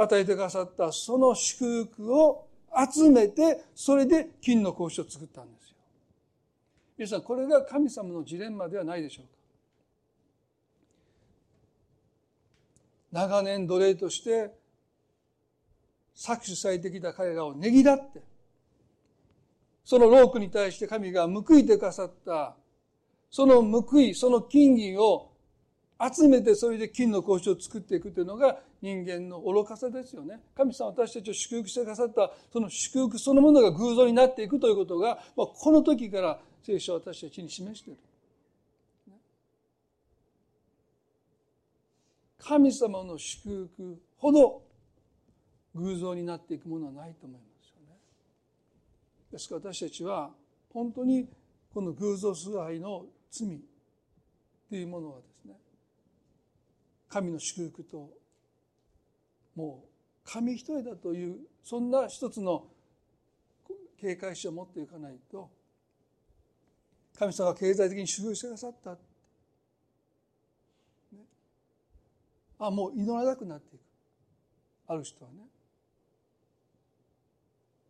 [0.00, 2.46] 与えてくださったその祝福を
[2.94, 5.74] 集めてそれで金の格子を作ったんですよ。
[6.96, 9.30] 皆さんこれが神様のジレンマではないでしょうか。
[13.10, 14.52] 長年奴隷として
[16.14, 18.22] 搾取されてきた彼らをねぎらって
[19.84, 22.54] その労苦に対して神が報いてくださった
[23.30, 25.32] その報いその金銀を
[26.00, 30.40] 集めてそれで金の格子を作っていくというのが人間の愚かさですよね。
[30.56, 37.98] 神様私たちを祝福してくださったその祝福そのものが偶像になっていくということが、まあ、この時から聖書は私たちに示している。
[42.38, 44.62] 神様の祝福ほど
[45.74, 47.96] 偶像になっていくものはないと思いますよね。
[49.32, 50.30] ですから私たちは
[50.72, 51.28] 本当に
[51.74, 53.60] この偶像崇拝の罪
[54.68, 55.37] というものはです
[57.08, 58.10] 神の祝福と
[59.54, 62.66] もう神一重だというそんな一つの
[64.00, 65.50] 警戒心を持っていかないと
[67.18, 68.96] 神様が経済的に祝福してくださった。
[72.60, 73.82] あもう祈らなくなっていく。
[74.86, 75.38] ある人はね。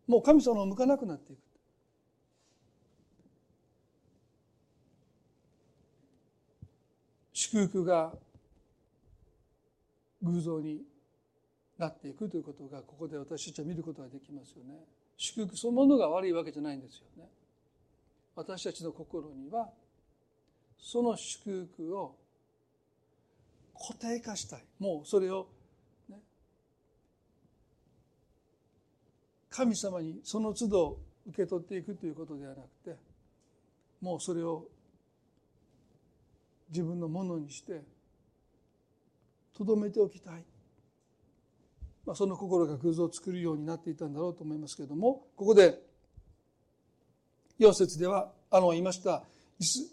[0.07, 1.39] もう神様を向かなくなっていく。
[7.33, 8.13] 祝福が
[10.23, 10.83] 偶像に
[11.79, 14.75] なっていくということがここで私たちは見ることができますよね。
[15.17, 17.29] 祝福そのものが悪いわけじゃないんですよね。
[18.35, 19.69] 私たちの心には
[20.79, 22.17] その祝福を
[23.75, 24.65] 固定化したい。
[24.79, 25.49] もうそれを、
[26.09, 26.17] ね、
[29.51, 32.97] 神様にその都度受け取っていくということではなくて
[34.01, 34.67] もうそれを
[36.71, 37.83] 自分のものにして
[39.59, 40.45] とどめておきたい、
[42.07, 45.79] まあ、その心が偶像を作るようになっていたんだろうと思いますけれどもここで
[47.61, 49.25] 4節ではアロン言いました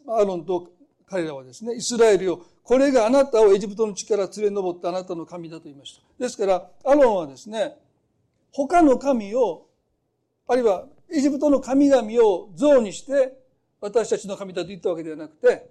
[0.07, 0.71] アロンと
[1.07, 6.01] 彼らはですねイスラエルをこれがあなたをエジプトの地から連れ上ったあなたの神だと言いました。
[6.17, 7.77] ですから、アロンはですね、
[8.51, 9.67] 他の神を、
[10.47, 13.37] あるいはエジプトの神々を像にして
[13.81, 15.69] 私たちの神だと言ったわけではなくて、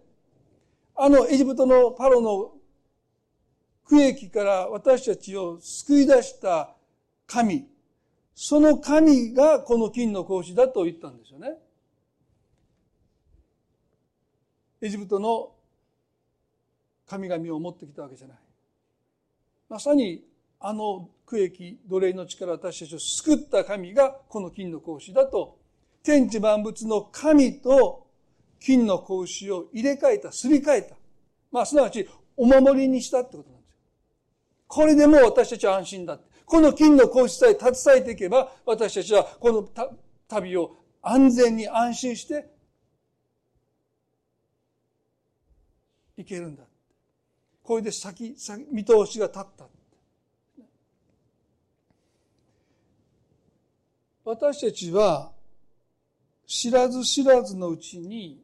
[0.94, 2.52] あのエジプトのパロの
[3.86, 6.74] 区域から私たちを救い出した
[7.26, 7.66] 神、
[8.34, 11.58] その神がこの金の格子だと言ったんですよね。
[14.80, 15.52] エジプトの
[17.06, 18.36] 神々を持ってきたわけじゃない。
[19.68, 20.24] まさに
[20.60, 25.58] あの区域奴隷の力私たちを救った神がこの金の格子だと
[26.02, 28.06] 天地万物の神と
[28.60, 30.94] 金の格子を入れ替えたすり替えた
[31.50, 33.53] まあすなわちお守りにしたってこと
[34.74, 39.68] これでもう私たちは安心だこの金の格子さえ携えていけば私たちはこの
[40.26, 42.50] 旅を安全に安心して
[46.16, 46.64] いけるんだ
[47.62, 49.68] これで先先見通しが立った
[54.24, 55.30] 私たちは
[56.48, 58.42] 知らず知らずのうちに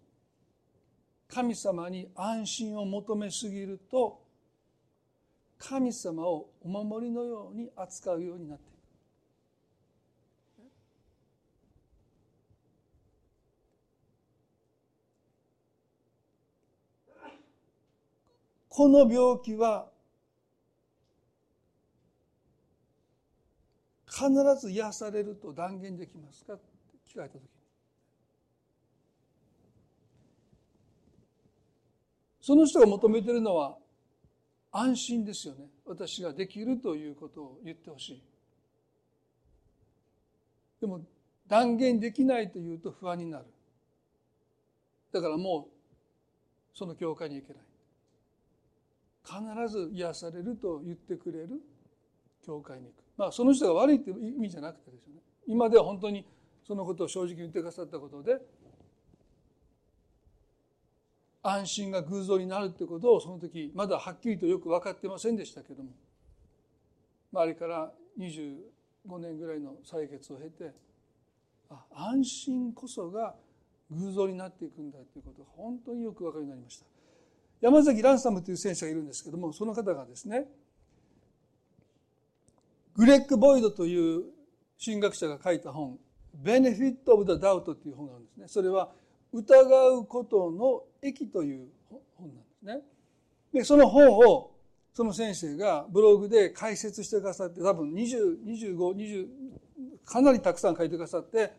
[1.26, 4.19] 神様に安心を求めすぎると
[5.60, 8.70] 神様をお守りのように扱うようになっていく。
[18.70, 19.90] この病気は
[24.06, 26.62] 必ず癒されると断言できますかって
[27.06, 27.48] 聞かれた時に
[32.40, 33.76] その人が求めてるのは
[34.72, 35.68] 安心ですよね。
[35.84, 38.22] 私ができるということを言ってほしい。
[40.80, 41.00] でも
[41.46, 43.44] 断言できないというと不安になる。
[45.12, 47.62] だからもうその教会に行けない。
[49.24, 51.60] 必ず癒されると言ってくれる
[52.44, 52.94] 教会に行く。
[53.16, 55.20] まあその人が悪いって意味じゃなくてですよね。
[55.46, 56.24] 今では本当に
[56.66, 58.38] そのことを正直に言ってくださったことで
[61.42, 65.90] 安心が偶像になるってことをその時まだはっきりとよく分かってませんでしたけども、
[67.32, 70.72] まあ、あれから25年ぐらいの歳月を経て
[71.94, 73.34] 安心こそが
[73.90, 76.86] 偶像になっていくんだということが本当によく分かるようになりました。
[77.60, 80.46] 山崎ランサムという選手がいるんですけどもその方がですね
[82.94, 84.24] グレッグ・ボイドという
[84.82, 85.98] 神学者が書いた本
[86.34, 88.48] 「ベネフィット・オブ・ダ・ダウト」という本があるんですね。
[88.48, 88.92] それは
[89.32, 91.68] 疑うことの益という
[92.16, 92.80] 本なんですね。
[93.52, 94.50] で、その本を、
[94.92, 99.26] その先生がブログで解説してくださって、多分20、25、20、
[100.04, 101.52] かなりたくさん書いてくださって、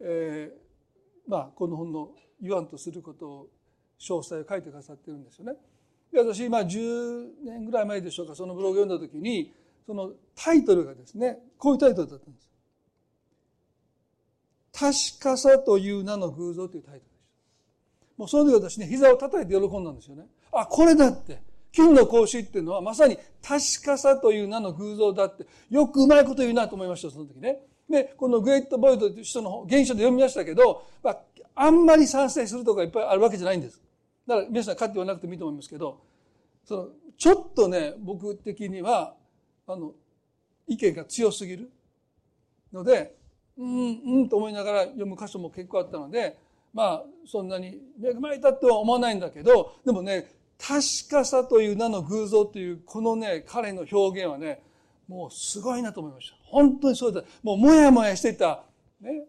[0.00, 3.48] えー、まあ、この本の言わんとすることを、
[3.98, 5.54] 詳細を書いてくださってるんですよね。
[6.12, 9.52] で、私、まあ、10年ぐらい前でしょうか、そのブログを読んだ時に、
[9.86, 12.49] そのタイトルがですね、こういうタイトルだったんです。
[14.80, 17.10] 確かさという名の偶像というタイトルでし
[18.00, 18.06] た。
[18.16, 20.24] もうその時私ね、膝を叩いて喜んだんですよね。
[20.52, 21.42] あ、これだって。
[21.70, 27.60] 金の格子っていうのはまさに確かさという名の偶像だって、よくうまいこと言うなと思いました、その時ね。
[27.90, 31.18] で、このグレートボイドという人の原書で読みましたけど、まあ、
[31.54, 33.82] あんまり賛成するとかいっぱいあるわけじゃないんです。
[34.26, 36.00] だから皆さん勝ってはなくてもいいと思いますけど、
[36.64, 39.14] その、ちょっとね、僕的には、
[39.66, 39.92] あの、
[40.66, 41.70] 意見が強すぎる
[42.72, 43.19] ので、
[43.60, 46.38] うんうんと思いながら読む箇所も結構あったので
[46.72, 54.62] まあそんなに恵まれたとは思わないんだけどでもね確かさという名の偶像というこのね彼の表現はね
[55.06, 56.36] もうすごいなと思いました。
[56.44, 57.22] 本当にそうだ。
[57.42, 58.62] もうもやもやしてた、
[59.00, 59.24] ね、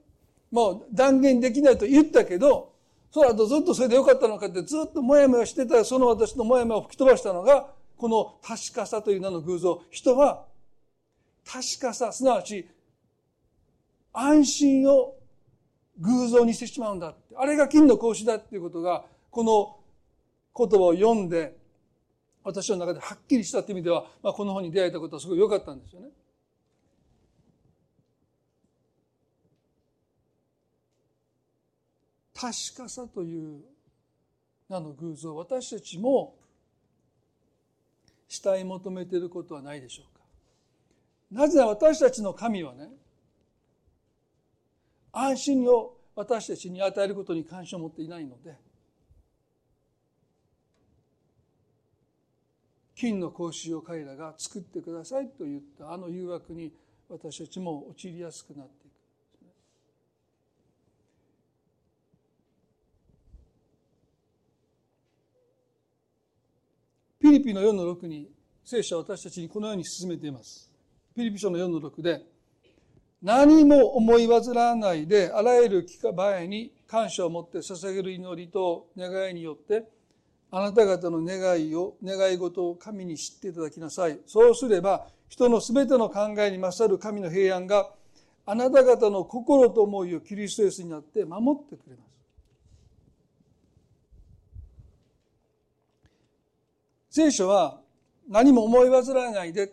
[0.52, 2.72] もう断言できないと言ったけど
[3.12, 7.68] その後ずっとそれでよかったのかってずっともやもやしてたその私のもやもやを吹き飛ばしたのが
[7.98, 9.82] この確かさという名の偶像。
[9.90, 10.46] 人は
[11.46, 12.70] 確かさすなわち
[14.14, 15.16] 安心を
[16.00, 17.36] 偶像にしてしまうんだって。
[17.36, 19.78] あれが金の格子だっていうことが、この
[20.56, 21.58] 言葉を読んで、
[22.44, 26.10] 私の中ではっきりしたって意味では、まあ、この本に出会えたことはすごい良かったんですよね。
[32.34, 33.62] 確かさという
[34.68, 36.36] 名の偶像、私たちも
[38.28, 40.24] したい求めていることはないでしょうか。
[41.32, 42.90] なぜなら私たちの神はね、
[45.12, 48.56] 安心を私たちに与えることに関心を持っていないので
[52.96, 56.72] 金の格子を彼らが作ってくださいと言ったあの誘惑に
[57.10, 58.94] 私たちも陥りやすくなっていく。
[67.20, 68.30] ピリピの4の6に
[68.64, 70.72] 聖書は私たちにこのように進めています。
[71.16, 72.22] ピリピ書の4の6で
[73.22, 79.84] 何も思い煩わないで、あらゆる場合に感謝を持って捧げる祈りと願いによって、
[80.50, 84.20] あなた方の願いを、願い事を神に知っていただきなさい。
[84.26, 87.92] そうすれば、人のすべての考えに勝る神の平安が、
[88.46, 92.12] あなた方の心と思いをキリストイエスになって守ってくれます。
[97.12, 97.80] 聖書は
[98.28, 99.72] 何も思い煩わないで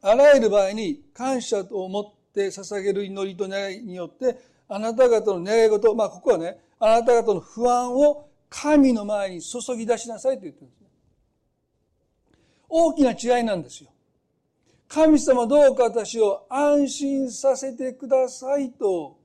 [0.00, 4.38] あらゆる場合に感謝を持って捧げる祈りと願いによって、
[4.68, 10.86] あなた方の願い事、まあここはね、あなた方の不安を神の前に注ぎ出しなさいと言ってるんですね。
[12.68, 13.90] 大きな違いなんですよ。
[14.88, 19.18] 神様どうか私を安心させてくださいと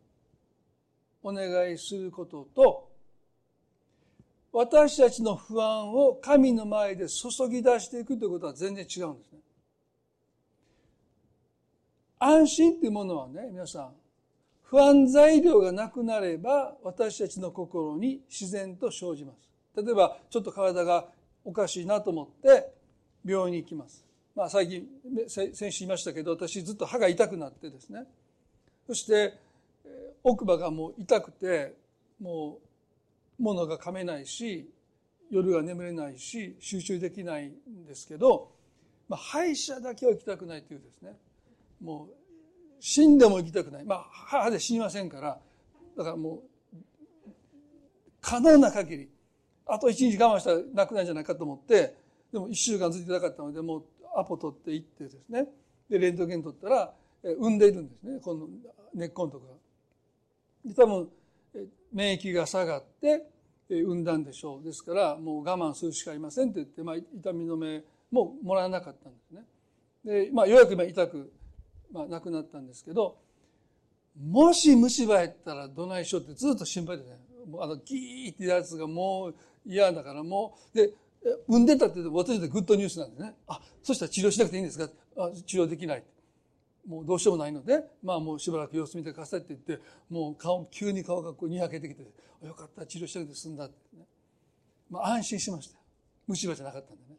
[1.22, 2.90] お願いすることと、
[4.52, 9.40] 私たちの不安を神の前で注ぎ出していくということは全然違うんですね。
[12.24, 13.92] 安心っていうものはね、皆さん、
[14.64, 19.50] 不安材料がなくなれば私たちの心に自然と生じます。
[19.76, 21.06] 例えば、ちょっと体が
[21.44, 22.72] おかしいなと思って
[23.26, 24.06] 病院に行きます。
[24.36, 24.88] まあ最近、
[25.28, 28.06] 先週言いましたけど、私ずっと歯が痛くなってですね。
[28.88, 29.38] そして、
[30.24, 31.76] 奥歯がもう痛くて、
[32.22, 32.60] も
[33.40, 34.70] う物が噛めないし、
[35.30, 38.52] 夜は眠れないし、集中できないんですけど、
[39.10, 41.18] まあ、歯医者だけは行きたくないというですね。
[41.84, 42.16] もう
[42.80, 43.86] 死んでも生きたくない。
[43.86, 45.40] まあ、母で死にませんから、
[45.98, 46.42] だからもう、
[48.22, 49.10] 可能な限り、
[49.66, 51.96] あと一日我慢したら亡くなるんじゃないかと思って、
[52.32, 53.84] でも一週間ずっと痛かったので、もう
[54.16, 55.48] アポ取って行ってですね、
[55.90, 58.48] で、レントゲン取ったら、産んでいるんですね、この
[58.94, 59.48] 根っこのとこ
[60.66, 61.10] ろで、多分、
[61.92, 63.28] 免疫が下がって、
[63.70, 64.64] 産んだんでしょう。
[64.64, 69.42] ですから、もう我慢するしかありませんって言って、まあ、痛み止めももらわなかったんですね。
[70.04, 71.32] で、まあ、ようやく今痛く、
[71.94, 73.18] まあ、亡くなったんですけど、
[74.20, 77.20] もし虫歯やったらどないしようってずっと心配でね。
[77.60, 79.36] あの、ギーってやつがもう
[79.66, 80.92] 嫌だからもう、で、
[81.48, 83.36] 産んでたって私でグッドニュースなんでね。
[83.48, 84.90] あ、そしたら治療しなくていいんですか？
[85.18, 86.04] あ治療できない。
[86.86, 89.80] もうどうしようもないので、まあもうしばらく様子見てくださいって言って、
[90.10, 92.04] もう顔、急に顔がこうにやけてきて、
[92.46, 94.06] よかった、治療しなくて済んだってね。
[94.90, 95.78] まあ安心しました。
[96.28, 97.16] 虫歯じゃなかったんでね。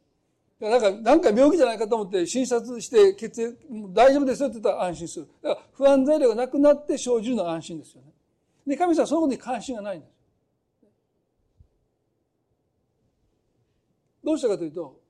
[0.61, 3.57] なんか、なんか病気じゃないかと思って診察して血液、
[3.93, 5.29] 大丈夫ですよって言ったら安心する。
[5.43, 8.13] だから不安材料がなくなって生じるのは安心ですよね。
[8.67, 10.15] で、神様はそのことに関心がないんです。
[14.25, 15.01] どうしたかというと、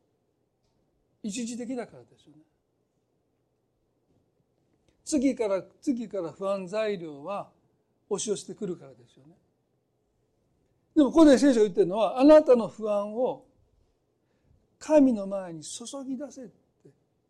[1.23, 2.43] 一時的だからですよね。
[5.05, 7.49] 次から次から不安材料は
[8.09, 9.35] 押し寄せてくるからですよね。
[10.97, 13.45] でもここで聖書が言ってるのは、あなたの不安を
[14.87, 16.53] 神の前に注ぎ出せって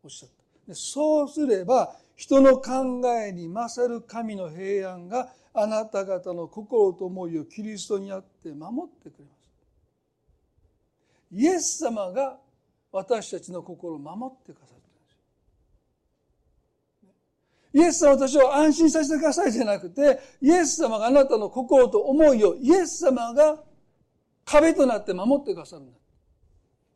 [0.03, 0.35] おっしゃった。
[0.69, 9.45] でそうすれば、人の考えに勝る神の平安があなた方の心と思いをキリストにあって守ってくれます。
[11.31, 12.39] イエス様が
[12.91, 14.81] 私たちの心を守ってくださる。
[17.75, 23.63] イエス様私を安心させてくださいじゃなくて、イエス様があなたの心と思いをイエス様が
[24.45, 25.99] 壁となって守ってくださるんだ。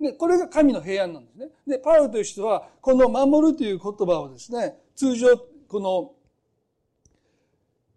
[0.01, 1.49] で、これが神の平安なんですね。
[1.67, 5.37] で、パウロという人は、この守るという言葉をですね、通常、
[5.67, 6.13] この、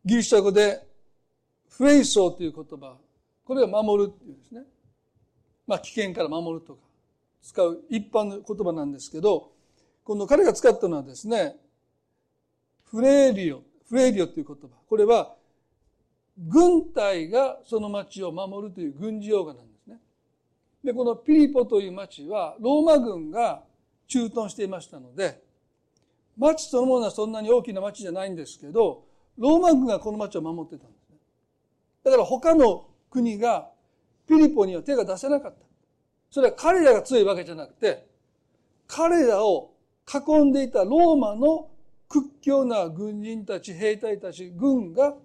[0.03, 0.87] ギリシャ語で、
[1.69, 2.97] フレイソーという言葉、
[3.45, 4.63] これは守るっていうですね。
[5.67, 6.81] まあ、危険から守るとか、
[7.41, 9.51] 使う一般の言葉なんですけど、
[10.03, 11.55] この彼が使ったのはですね、
[12.83, 14.67] フレーリオ、フレーリオという言葉。
[14.87, 15.35] これは、
[16.37, 19.70] 軍隊がその町を守るという軍事用語なんです。
[20.83, 23.63] で、このピリポという町は、ローマ軍が
[24.07, 25.41] 駐屯していましたので、
[26.37, 29.03] 町そのものはそんなに大きな町じゃないんですけど、
[29.37, 31.17] ローマ軍がこの町を守ってたんですね。
[32.03, 33.69] だから他の国が
[34.27, 35.65] ピリポには手が出せなかった。
[36.29, 38.07] それは彼らが強いわけじゃなくて、
[38.87, 39.73] 彼らを
[40.11, 41.69] 囲んでいたローマの
[42.09, 45.15] 屈強な軍人たち、兵隊たち、軍が、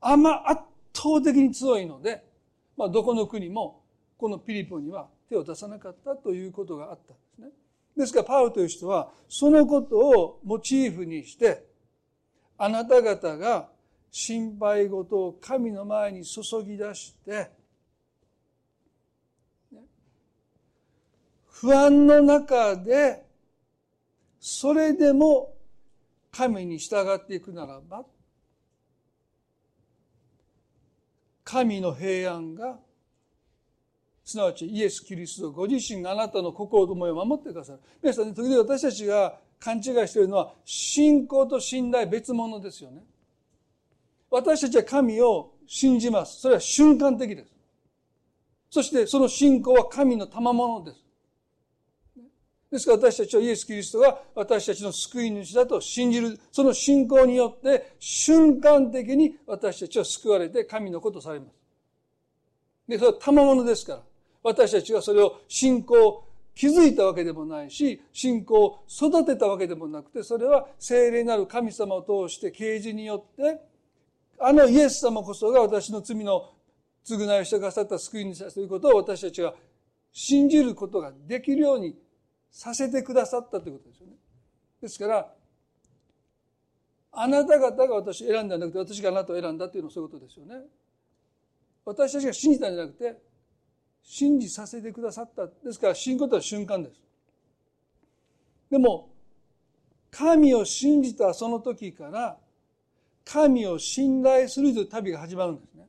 [0.00, 0.62] あま圧
[0.94, 2.24] 倒的に強いので、
[2.76, 3.83] まあ、どこの国も、
[4.16, 7.48] このピリポには手を出さなかったということがあったんですね。
[7.96, 11.64] ですから、パウという人は、そのことをモチーフにして、
[12.58, 13.68] あなた方が
[14.10, 17.50] 心配事を神の前に注ぎ出して、
[21.48, 23.24] 不安の中で、
[24.40, 25.54] それでも
[26.30, 28.04] 神に従っていくならば、
[31.44, 32.78] 神の平安が、
[34.24, 37.80] すなわちイエス・キリストご自身があなたの心と思いを守ってくださる。
[38.02, 43.02] 皆さんね、時々私たちが勘違いしているのは、信仰と信頼別物ですよね。
[44.30, 46.40] 私たちは神を信じます。
[46.40, 47.52] それは瞬間的です。
[48.70, 51.04] そしてその信仰は神の賜物です。
[52.72, 61.52] ですから私たちはイエス・キリストが私たちの救い主だと信じる、その信仰によって瞬間的に私たちは救われて神のことされます。
[62.88, 64.02] で、それは賜物ですから。
[64.44, 66.22] 私たちがそれを信仰、
[66.54, 73.58] 気づいたわけでもないし、信仰を育てたわけでもなくて、それは聖霊なる神様を通して啓示によって、
[74.38, 76.52] あのイエス様こそが私の罪の
[77.04, 79.54] 償いをしてくださった救い主だということを私たちが
[80.12, 81.96] 信じることができるように
[82.50, 84.12] させてくださったということですよね。
[84.82, 85.34] ですから、
[87.12, 90.56] あなた方が私を選んだんじゃなくて、私があなたを選んだというのはそういうことですよね。
[91.86, 93.16] 私たちが信じたんじゃなくて、
[94.04, 95.46] 信じさせてくださった。
[95.46, 97.00] ですから、信仰とは瞬間です。
[98.70, 99.10] でも、
[100.10, 102.38] 神を信じたその時から、
[103.24, 105.86] 神を信頼するという旅が始まるんですね。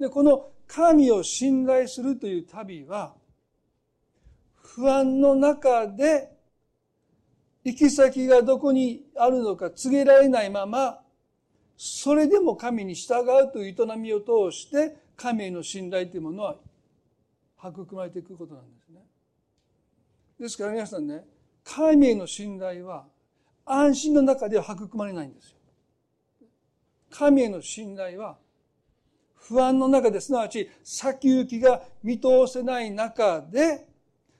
[0.00, 3.14] で、この神を信頼するという旅は、
[4.56, 6.32] 不安の中で
[7.64, 11.00] 行き先がどこにあるのか告げられないまま、
[11.76, 16.56] それでも神に従うという営みを通して、神への信頼というものは
[17.68, 19.00] 育まれていくことなんですね。
[20.40, 21.24] ですから皆さんね、
[21.64, 23.06] 神への信頼は
[23.64, 25.56] 安心の中では育まれないんですよ。
[27.10, 28.38] 神への信頼は
[29.34, 33.86] 不安の中ですなわち先行きが見通せない中で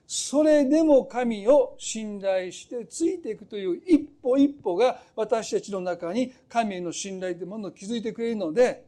[0.07, 8.85] それでも神を信頼してついていくという一歩一歩が私たちの中に神への信頼というものを築いてくれるので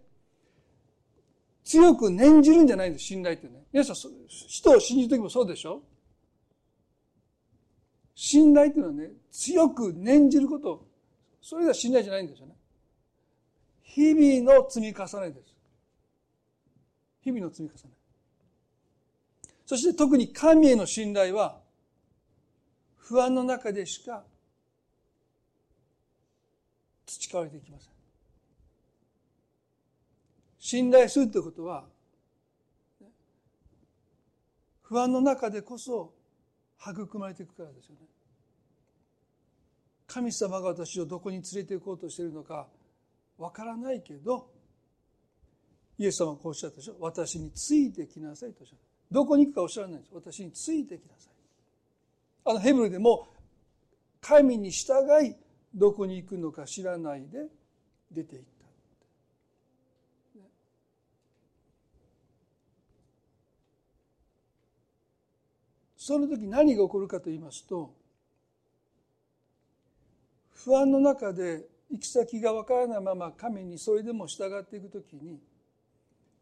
[1.65, 3.63] 強く念じるんじゃないんです、信頼ってね。
[3.73, 3.95] 皆さん、
[4.29, 5.81] 人を信じるときもそうでしょ？
[8.13, 10.87] 信頼っていうのはね、強く念じること、
[11.41, 12.53] それが信頼じゃないんですよね。
[13.81, 15.53] 日々の積み重ねです。
[17.21, 17.93] 日々の積み重ね。
[19.65, 21.59] そして特に神への信頼は、
[22.97, 24.23] 不安の中でしか
[27.07, 27.94] 培われていきません。
[30.65, 31.85] 信頼するということは、
[34.81, 36.11] 不安の中でこそ
[36.81, 38.01] 育まれていくからですよね。
[40.07, 42.67] 神様が私をどこに連れて行こうとしているのか
[43.37, 44.49] わからないけど、
[45.99, 46.95] イエス様はこうおっしゃったでしょ。
[46.99, 48.85] 私についてきなさいとおっしゃった。
[49.11, 50.15] どこに行くかおっしゃらないんです。
[50.15, 51.33] 私についてきなさい。
[52.43, 53.27] あのヘブルでも
[54.19, 55.35] 神に従い
[55.75, 57.45] どこに行くのか知らないで
[58.11, 58.54] 出ていった。
[66.05, 67.91] その時何が起こるかと言いますと
[70.51, 75.39] 不安の中で行き先がわからないまま神にそれでも従っていく時に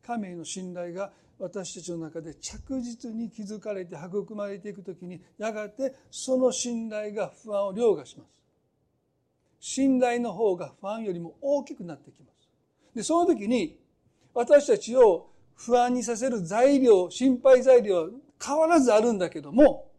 [0.05, 8.27] 神への信頼が私たちの中で着実に築かれて育まれていく時にやがてその信頼が不安を凌駕します。
[9.61, 12.49] 信頼の方が不安よりも大きくなってきます。
[12.93, 13.77] でその時に
[14.33, 18.09] 私たちを不安にさせる材料心配材料
[18.45, 19.89] 変わらずあるんだけども、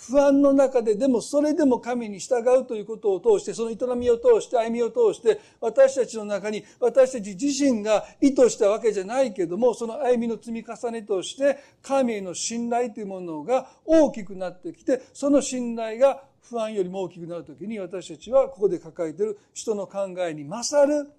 [0.00, 21.10] 不安の中ででもそれでも神に従うということを通して、その営みを通して、歩みを通して、私たちの中に、私たち自身が意図したわけじゃないけども、その歩みの積み重ねとして、神への信頼というものが大きくなってきて、その信頼が不安よりも大きくなるときに、私たちはここで抱えている人の考えに勝る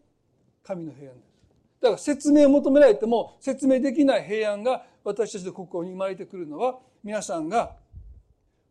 [0.63, 1.31] 神の平安です。
[1.82, 7.72] だから説明を求められても説明できない平安が私たちの心に生まれてくるのは皆さんが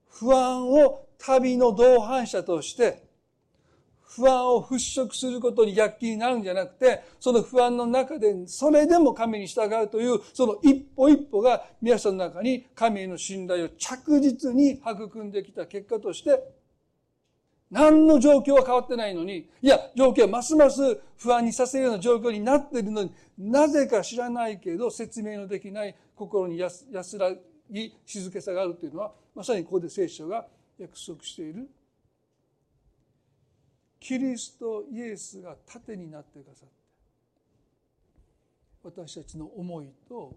[0.09, 3.11] 不安を旅の同伴者として
[4.11, 4.75] 不安を払
[5.07, 16.43] 拭することに躍起になるんじゃなくて、その不安の中で、それでも神に従うという、その一歩一歩が皆さんの中に神への信頼を着実に育んできた結果として、
[17.71, 26.87] 何の状況は変わってないのに、いや、状況はますます不安にさせるような状況になっているのに、なぜか知らないけど、説明のできない心に安
[27.19, 27.33] ら
[27.71, 30.47] ぎ、静けさがあるというのは、まさにここで聖書が
[30.79, 31.69] 約束している。
[34.01, 36.75] キリストイエスが盾になってくださって、
[38.83, 40.37] 私たちの思いと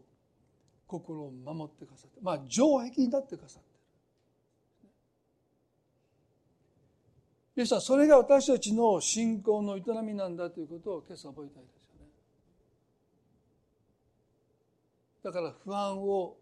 [0.86, 3.73] 心を守ってくださって、まあ、城壁になってくださって、
[7.56, 12.08] 皆さん、それが私たちの信仰の営みなんだということを今朝覚えたいですよね。
[15.24, 16.36] だから不安を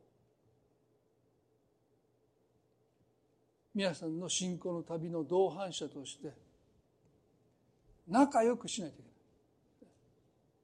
[3.76, 6.32] 皆さんの信仰の旅の同伴者として
[8.08, 9.04] 仲良くしないとい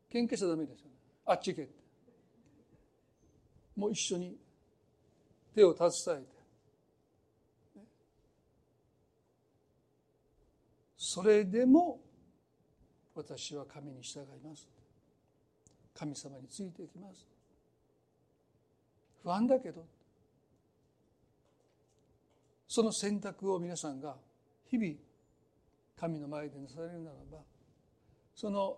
[0.09, 0.25] けない。
[0.27, 0.91] 喧嘩しちゃダメですよね。
[1.25, 1.73] あっち行けって。
[3.75, 4.37] もう一緒に
[5.53, 6.36] 手を携えて
[11.09, 12.01] それでも
[13.15, 14.67] 私は神に従います。
[15.97, 17.25] 神様についていきます。
[19.23, 19.85] 不安だけど
[22.67, 24.17] その選択を皆さんが
[24.69, 24.95] 日々
[25.97, 27.37] 神の前でなされるならば
[28.35, 28.75] その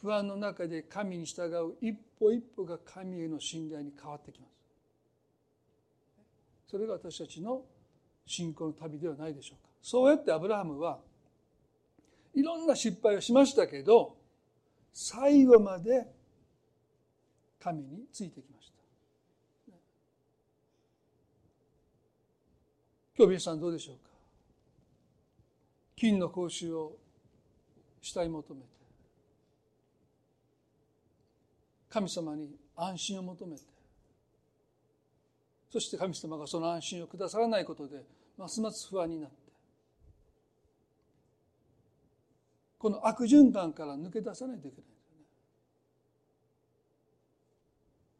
[0.00, 4.52] 不安の中で神に従う一歩一歩が神への信頼に変わってきます。
[6.72, 7.62] それが私たちの
[8.26, 9.70] 信仰の旅ではないでしょうか。
[9.80, 10.98] そうやってアブラハムは
[12.34, 14.16] いろんな失敗をしましたけど
[14.92, 16.06] 最後まで
[17.62, 18.74] 神についてきました。
[23.18, 24.02] 今日皆さんどうでしょうか？
[25.96, 26.96] 金の講習を
[28.00, 28.66] したい求めて
[31.90, 33.62] 神様に安心を求めて
[35.70, 38.02] そして神様がその安心をくださらないことで
[38.38, 39.36] ますます不安になって
[42.80, 44.86] この悪循環から抜け出さないといけない。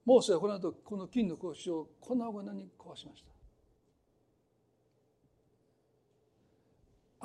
[0.05, 3.31] モーセはこの後この金の格子を粉々に壊しました。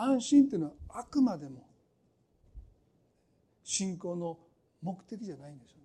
[0.01, 1.67] 安心というのはあくまでも
[3.65, 4.39] 信仰の
[4.81, 5.83] 目的じゃないんですよね。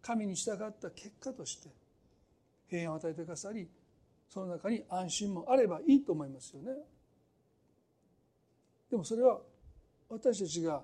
[0.00, 1.68] 神に従った結果として
[2.68, 3.68] 平安を与えてくださり
[4.30, 6.72] その中に安心もあればいいと思いますよね。
[8.90, 9.40] でもそれは
[10.08, 10.82] 私たちが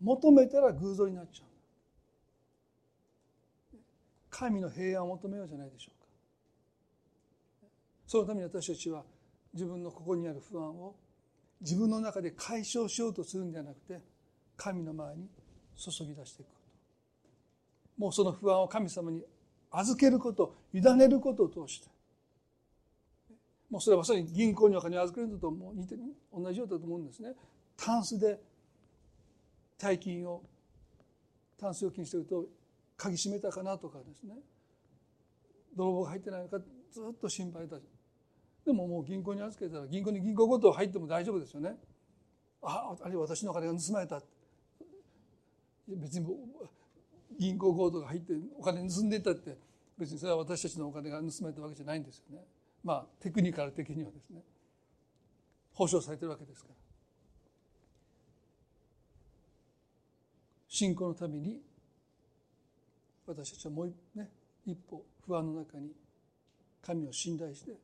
[0.00, 1.46] 求めたら偶像になっちゃう。
[4.30, 6.06] 神の平安を求めようじゃないでしょうか。
[8.06, 9.04] そのために私たちは
[9.52, 10.94] 自分の心にある不安を
[11.60, 14.00] 自分の中で解消しようとするんではなくて
[14.56, 15.28] 神の前に
[15.76, 16.54] 注ぎ出していくこ
[17.96, 19.22] ともうその不安を神様に
[19.70, 21.88] 預けること委ねることを通して
[23.70, 25.96] もうそれはまさに銀行にお金を預けるのとも似て
[26.32, 27.30] 同じようだと思うんですね。
[27.76, 28.40] タンスで
[29.78, 30.42] 大金を
[31.58, 32.46] タンス預金してると
[32.96, 34.34] 鍵閉めたかなとかですね。
[35.76, 37.82] 泥棒が入ってないのかずっと心配だし。
[38.64, 41.76] でももう銀行に預けたら銀行に銀行ごと入っても大丈夫ですよね。
[42.62, 44.20] ああれ私のお金が盗まれた。
[45.88, 46.26] 別に
[47.38, 49.56] 銀行強盗が入ってお金盗んでいったって
[49.98, 52.44] 別にそれは私たちのお金が盗まれたわけじゃないんですよね。
[52.82, 54.42] まあテクニカル的にはですね。
[55.74, 56.85] 保証されてるわけですから。
[60.76, 61.58] 信仰のために
[63.26, 64.28] 私たちはもうね
[64.66, 65.90] 一歩不安の中に
[66.82, 67.76] 神を信頼して踏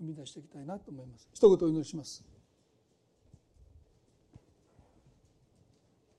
[0.00, 1.26] み出していきたいなと思います。
[1.32, 2.22] 一言お祈りします。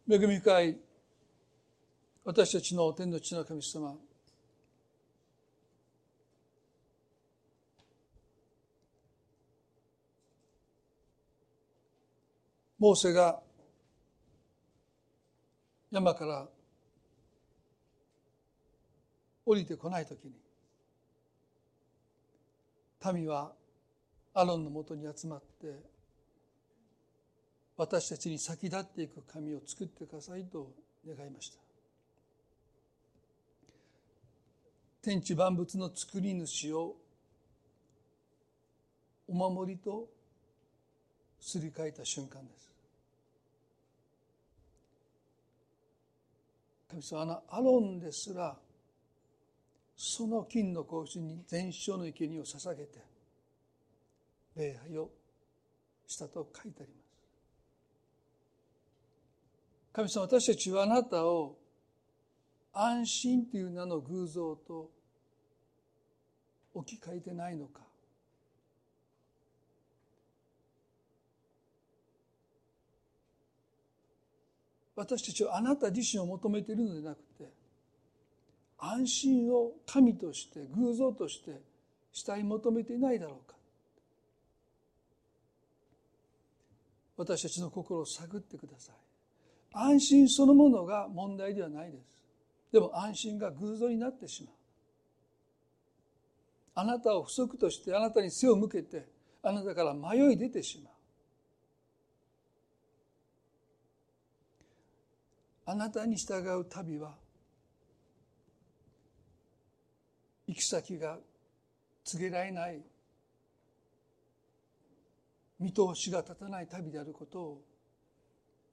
[0.09, 0.77] 恵み深い
[2.25, 3.95] 私たちの天の地の神様
[12.79, 13.39] モーセが
[15.91, 16.47] 山から
[19.45, 20.33] 降りてこない時に
[23.13, 23.51] 民は
[24.33, 25.75] アロンのもとに集まって
[27.75, 30.71] 私たちに先立っていく神を作ってくださいと
[31.05, 31.57] 願いました。
[35.01, 36.95] 天地万物の作り主を
[39.27, 40.07] お守りと
[41.39, 42.70] すり替えた瞬間です。
[46.91, 48.57] 神様あのアロンですら
[49.95, 52.99] その金の格子に全焼の生贄を捧げて
[54.57, 55.09] 礼拝を
[56.05, 57.01] したと書いてあります。
[59.93, 61.57] 神様私たちはあなたを
[62.73, 64.89] 安心という名の偶像と
[66.73, 67.90] 置き換えてないのか。
[75.01, 77.49] 私たちはあなた自身を求めているのでなくて
[78.77, 81.59] 安心を神として偶像として
[82.13, 83.55] 下に求めていないだろうか。
[87.17, 88.95] 私たちの心を探ってください。
[89.73, 92.19] 安心そのものが問題ではないです。
[92.71, 94.53] でも安心が偶像になってしまう。
[96.75, 99.07] あなたを不足としてあなたに背を向けて
[99.41, 100.93] あなたから迷い出てしまう。
[105.71, 107.13] あなたに従う旅は
[110.45, 111.17] 行き先が
[112.03, 112.81] 告げられない
[115.61, 117.61] 見通しが立たない旅であることを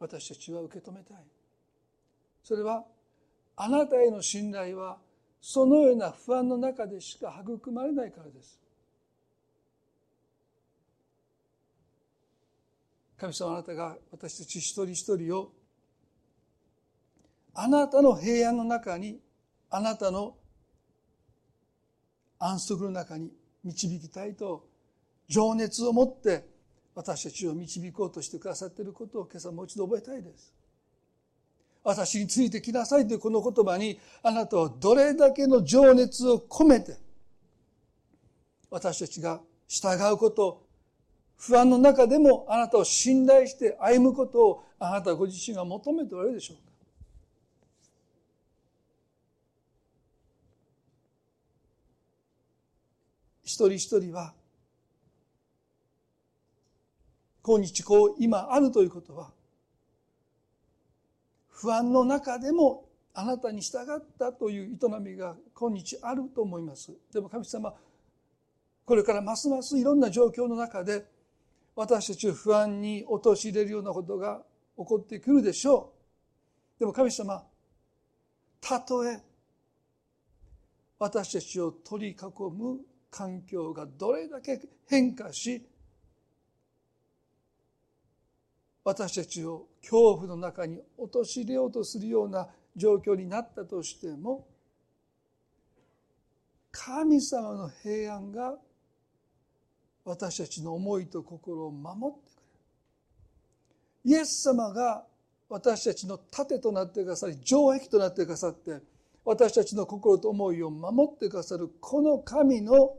[0.01, 1.19] 私たちは受け止めたい。
[2.43, 2.83] それは
[3.55, 4.99] あなたへの信頼は
[5.41, 8.59] そのような不安の中でしか育まれないからです。
[13.17, 15.53] 神様あなたが私たち一人一人を
[17.61, 19.19] あなたの平安の中に
[19.69, 20.37] あなたの
[22.39, 23.33] 安息の中に
[23.65, 24.65] 導きたいと
[25.27, 26.47] 情熱を持って
[26.95, 30.55] 私たちを導こうとしてくださっていることを今朝もう一度覚えたいです。
[31.83, 36.97] 私についてきなさいというこの言葉にあなたはどれだけの情熱を込めて
[38.71, 40.63] 私たちが従うこと
[41.37, 46.59] 不安の中でもあなたを信頼して歩むことをあなたご自身が求めておられるでしょう
[53.48, 54.35] 一人一人は
[57.43, 59.31] 今日こう今あるということは
[61.49, 62.85] 不安の中でも
[63.15, 66.93] あなたに従ったという営みが今日あると思います。
[67.13, 67.75] でも神様
[68.85, 71.05] これからますますいろんな状況の中で
[71.75, 74.43] 私たちを不安に陥れるようなことが
[74.77, 75.93] 起こってくるでしょ
[76.77, 76.81] う。
[76.81, 77.45] でも神様
[78.61, 79.21] たとえ
[80.99, 82.17] 私たちを取り囲
[82.53, 82.81] む
[83.19, 85.67] 環境がどれだけ変化し
[88.85, 94.47] 私たちを恐怖の中に陥れようとするような状況になったとしても
[96.71, 98.55] 神様の平安が
[100.05, 102.37] 私たちの思いと心を守ってく
[104.05, 104.19] れる。
[104.19, 105.05] イエス様が
[105.49, 108.81] 私たちの盾となってくださり城壁となってくださって
[109.25, 112.97] 私たちの心と思いを守ってくださるこの神の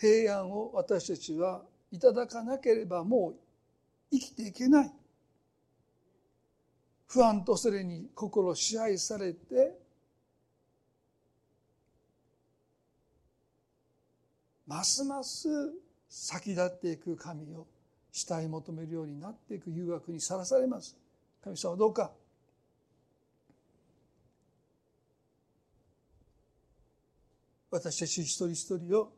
[0.00, 3.34] 平安を私たちはいただかなければもう
[4.10, 4.92] 生きていけない。
[7.06, 9.76] 不安とそれに心支配されて
[14.66, 15.48] ますます
[16.08, 17.66] 先立っていく神を
[18.12, 20.96] 慕い求めるようになっていく誘惑にさらされます。
[21.42, 22.12] 神様どうか。
[27.72, 29.12] 私たち一人一人を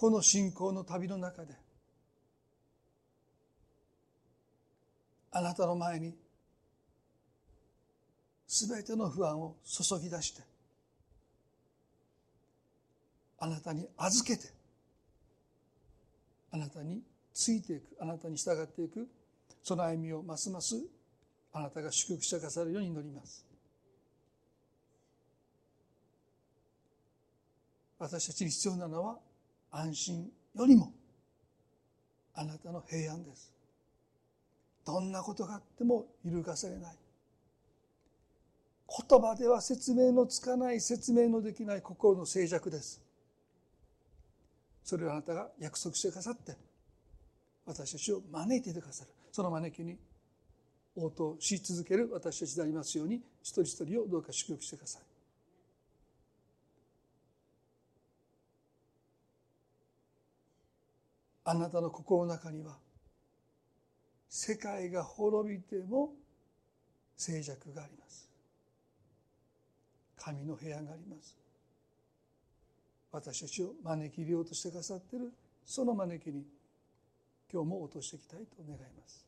[0.00, 1.52] この信仰の旅の中で
[5.30, 6.14] あなたの前に
[8.48, 10.42] 全ての不安を注ぎ出して
[13.40, 14.48] あなたに預けて
[16.50, 17.02] あなたに
[17.34, 19.06] ついていくあなたに従っていく
[19.62, 20.82] その歩みをますます
[21.52, 23.44] あなたが祝福してくださるように祈ります。
[27.98, 29.18] 私たちに必要なのは
[29.70, 30.92] 安心よりも
[32.34, 33.52] あなたの平安です。
[34.84, 36.96] どんなことがあっても揺るがされない。
[39.08, 43.00] 言葉では説明のつかない説明のできない心の静寂です。
[44.82, 46.56] それをあなたが約束してくださって
[47.64, 49.10] 私たちを招いててくださる。
[49.30, 49.96] その招きに
[50.96, 55.02] 応答し続ける私たちでありますように一人一人をどうか祝福してください。
[61.50, 62.76] あなたの心の中には
[64.28, 66.12] 世界が滅びても
[67.16, 68.30] 静寂があります。
[70.16, 71.36] 神の部屋があります。
[73.10, 75.32] 私たちを招き入れようとしてくださってる
[75.64, 76.44] その招きに
[77.52, 79.26] 今日も落としていきたいと願います。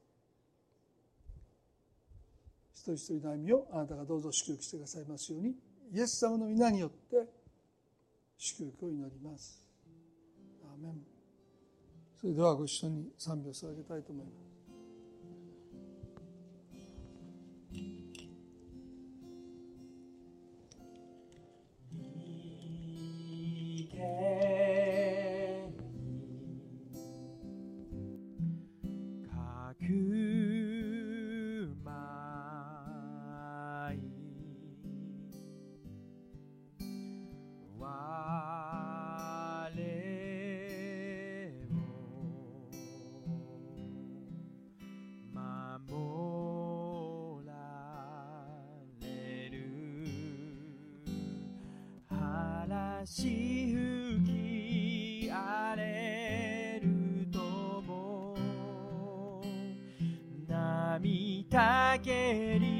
[2.72, 5.56] 一人一人の歩みをあなたがどうぞ祝福してくださいますように
[5.92, 7.16] イエス様の皆によって
[8.38, 9.60] 祝福を祈ります。
[10.62, 11.11] アーメン。
[12.22, 14.52] それではご一緒に賛美を捧げたいと思います。
[23.92, 24.31] Yeah.
[61.92, 62.71] I get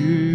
[0.00, 0.29] you.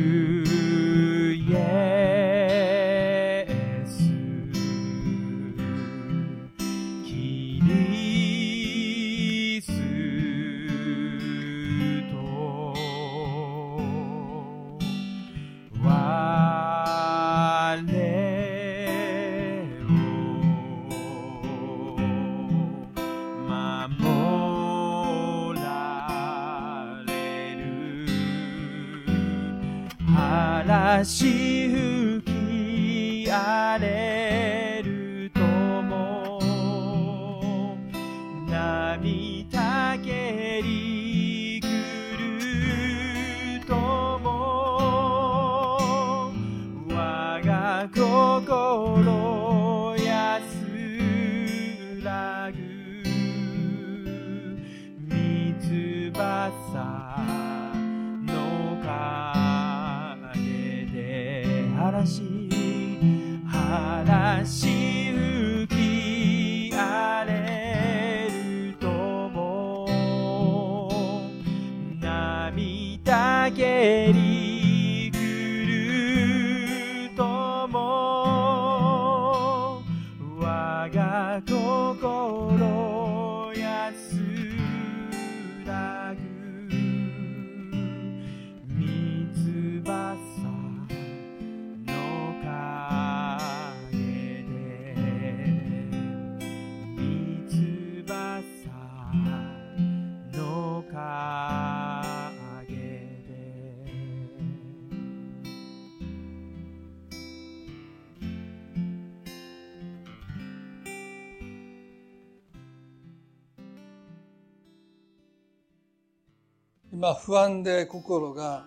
[116.95, 118.63] 今不安で心が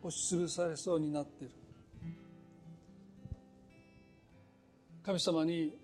[0.00, 1.54] 押しつぶされそうになっている。
[5.04, 5.76] 神様に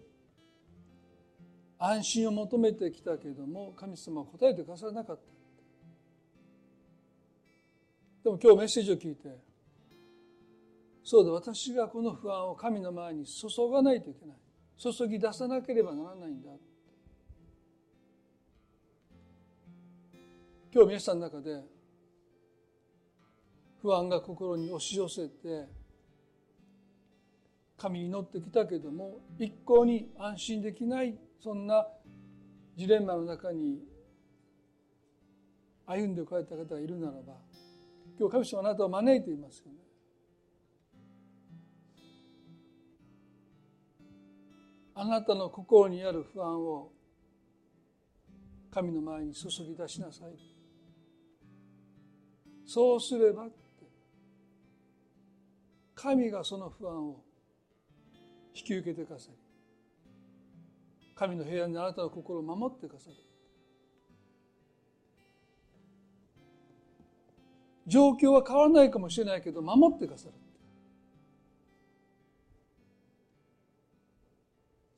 [1.80, 5.22] 安心を求めてきたけれども神様は答えてくださらなかった。
[8.22, 9.36] でも今日メッセージを聞いて
[11.03, 14.36] そうだ私がこの不安を神の前に注がないといけない。
[14.78, 16.51] 注ぎ出さなければならないんだ。
[20.72, 21.80] 今日皆さんの中で
[23.83, 25.66] 不安が心に押し寄せて
[27.76, 31.87] 神に祈ってきたけども一向に安心できないそんな
[32.76, 33.78] ジレンマの中に
[35.87, 37.35] 歩んでこられた方がいるならば
[38.18, 39.78] 今日神様あなたを招いていますよね。
[44.95, 46.93] あなたの心にある不安を
[48.70, 50.33] 神の前に注ぎ出しなさい。
[52.66, 53.49] そうすれば
[56.01, 57.20] 神がその不安を
[58.55, 59.34] 引き受けてください
[61.14, 63.14] 神の平安であなたの心を守ってください
[67.86, 70.34] 状況は変わらないかもしれないけど守ってくださる。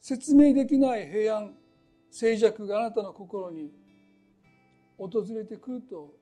[0.01, 1.55] 説明できない平安
[2.11, 3.71] 静寂があなたの心に
[4.99, 6.15] 訪れてくると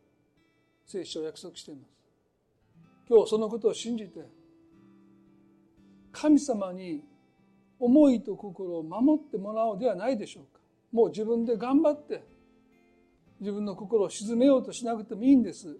[0.87, 1.91] 聖書は約束しています。
[3.09, 4.39] 今日そのことを信じて
[6.13, 7.03] 神様に
[7.79, 10.61] 思いと心を守ってもらおうではないでしょうか。
[10.93, 12.25] もう自分で頑張って
[13.41, 15.79] 自分の心を鎮めようとしなくてもいいんです。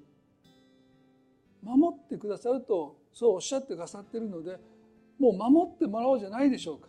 [1.63, 4.59] 守ってくださるとそうおっしゃってくださっているので
[5.19, 6.89] もう守ってもらおうじゃないでしょうか。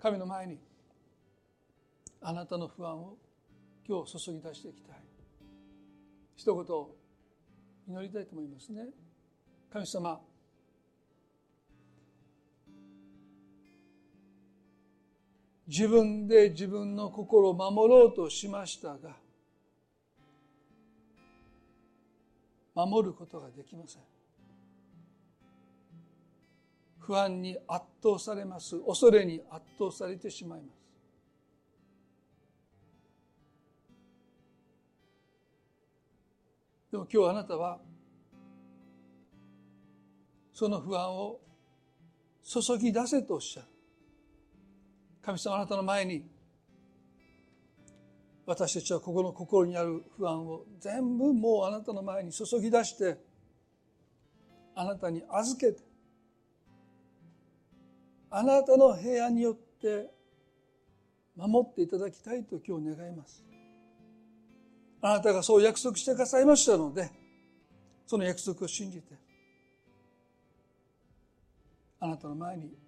[0.00, 0.58] 神の前に
[2.20, 3.16] あなたの不安を
[3.88, 4.96] 今日注ぎ出していきたい。
[6.36, 8.86] 一言祈りたいと思いますね。
[9.72, 10.20] 神様
[15.66, 19.16] 自分で自分の心を守ろうとしましたが
[22.74, 24.02] 守ることができません。
[26.98, 28.78] 不安に圧倒されます。
[28.80, 30.84] 恐れに圧倒されてしまいます。
[36.90, 37.78] でも今日あなたは
[40.52, 41.40] その不安を
[42.42, 43.73] 注ぎ出せとおっしゃる。
[45.24, 46.24] 神様あなたの前に
[48.46, 53.16] 私たちはここの心にある不安を全部もうあなたの前に注ぎ出して
[54.74, 55.82] あなたに預けて
[58.30, 60.10] あなたの平安によって
[61.36, 63.44] 守っていただきたいと今日願います。
[65.00, 67.10] あなたがそう約束してくださいましたので
[68.06, 69.14] その約束を信じて
[72.00, 72.83] あなたの前に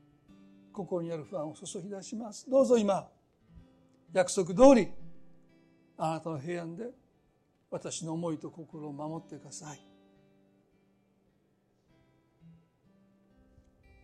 [0.77, 2.49] 心にある不安を注ぎ出します。
[2.49, 3.09] どうぞ今
[4.13, 4.89] 約束通り
[5.97, 6.91] あなたの平安で
[7.71, 9.81] 私の思いと心を守ってください。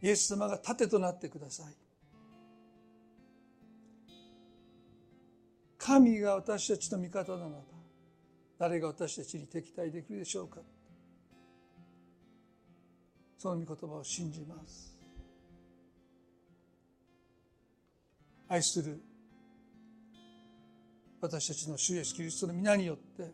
[0.01, 1.75] イエス様が盾となってください。
[5.79, 7.57] 神が私たちの味方ならば
[8.59, 10.61] 誰が私たちに敵対できるでしょうか。
[13.37, 14.92] その御言葉を信じます。
[18.53, 19.01] 愛する
[21.23, 23.33] 私たちの主イエスキリストの皆によって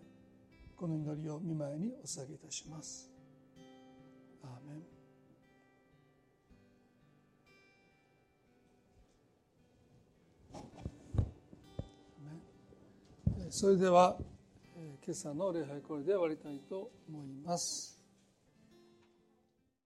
[0.76, 3.10] この祈りを見舞いにお捧げいたします。
[4.44, 4.82] アーメン。
[13.50, 14.16] それでは
[15.04, 17.97] 今朝の礼拝これで終わりたいと思います。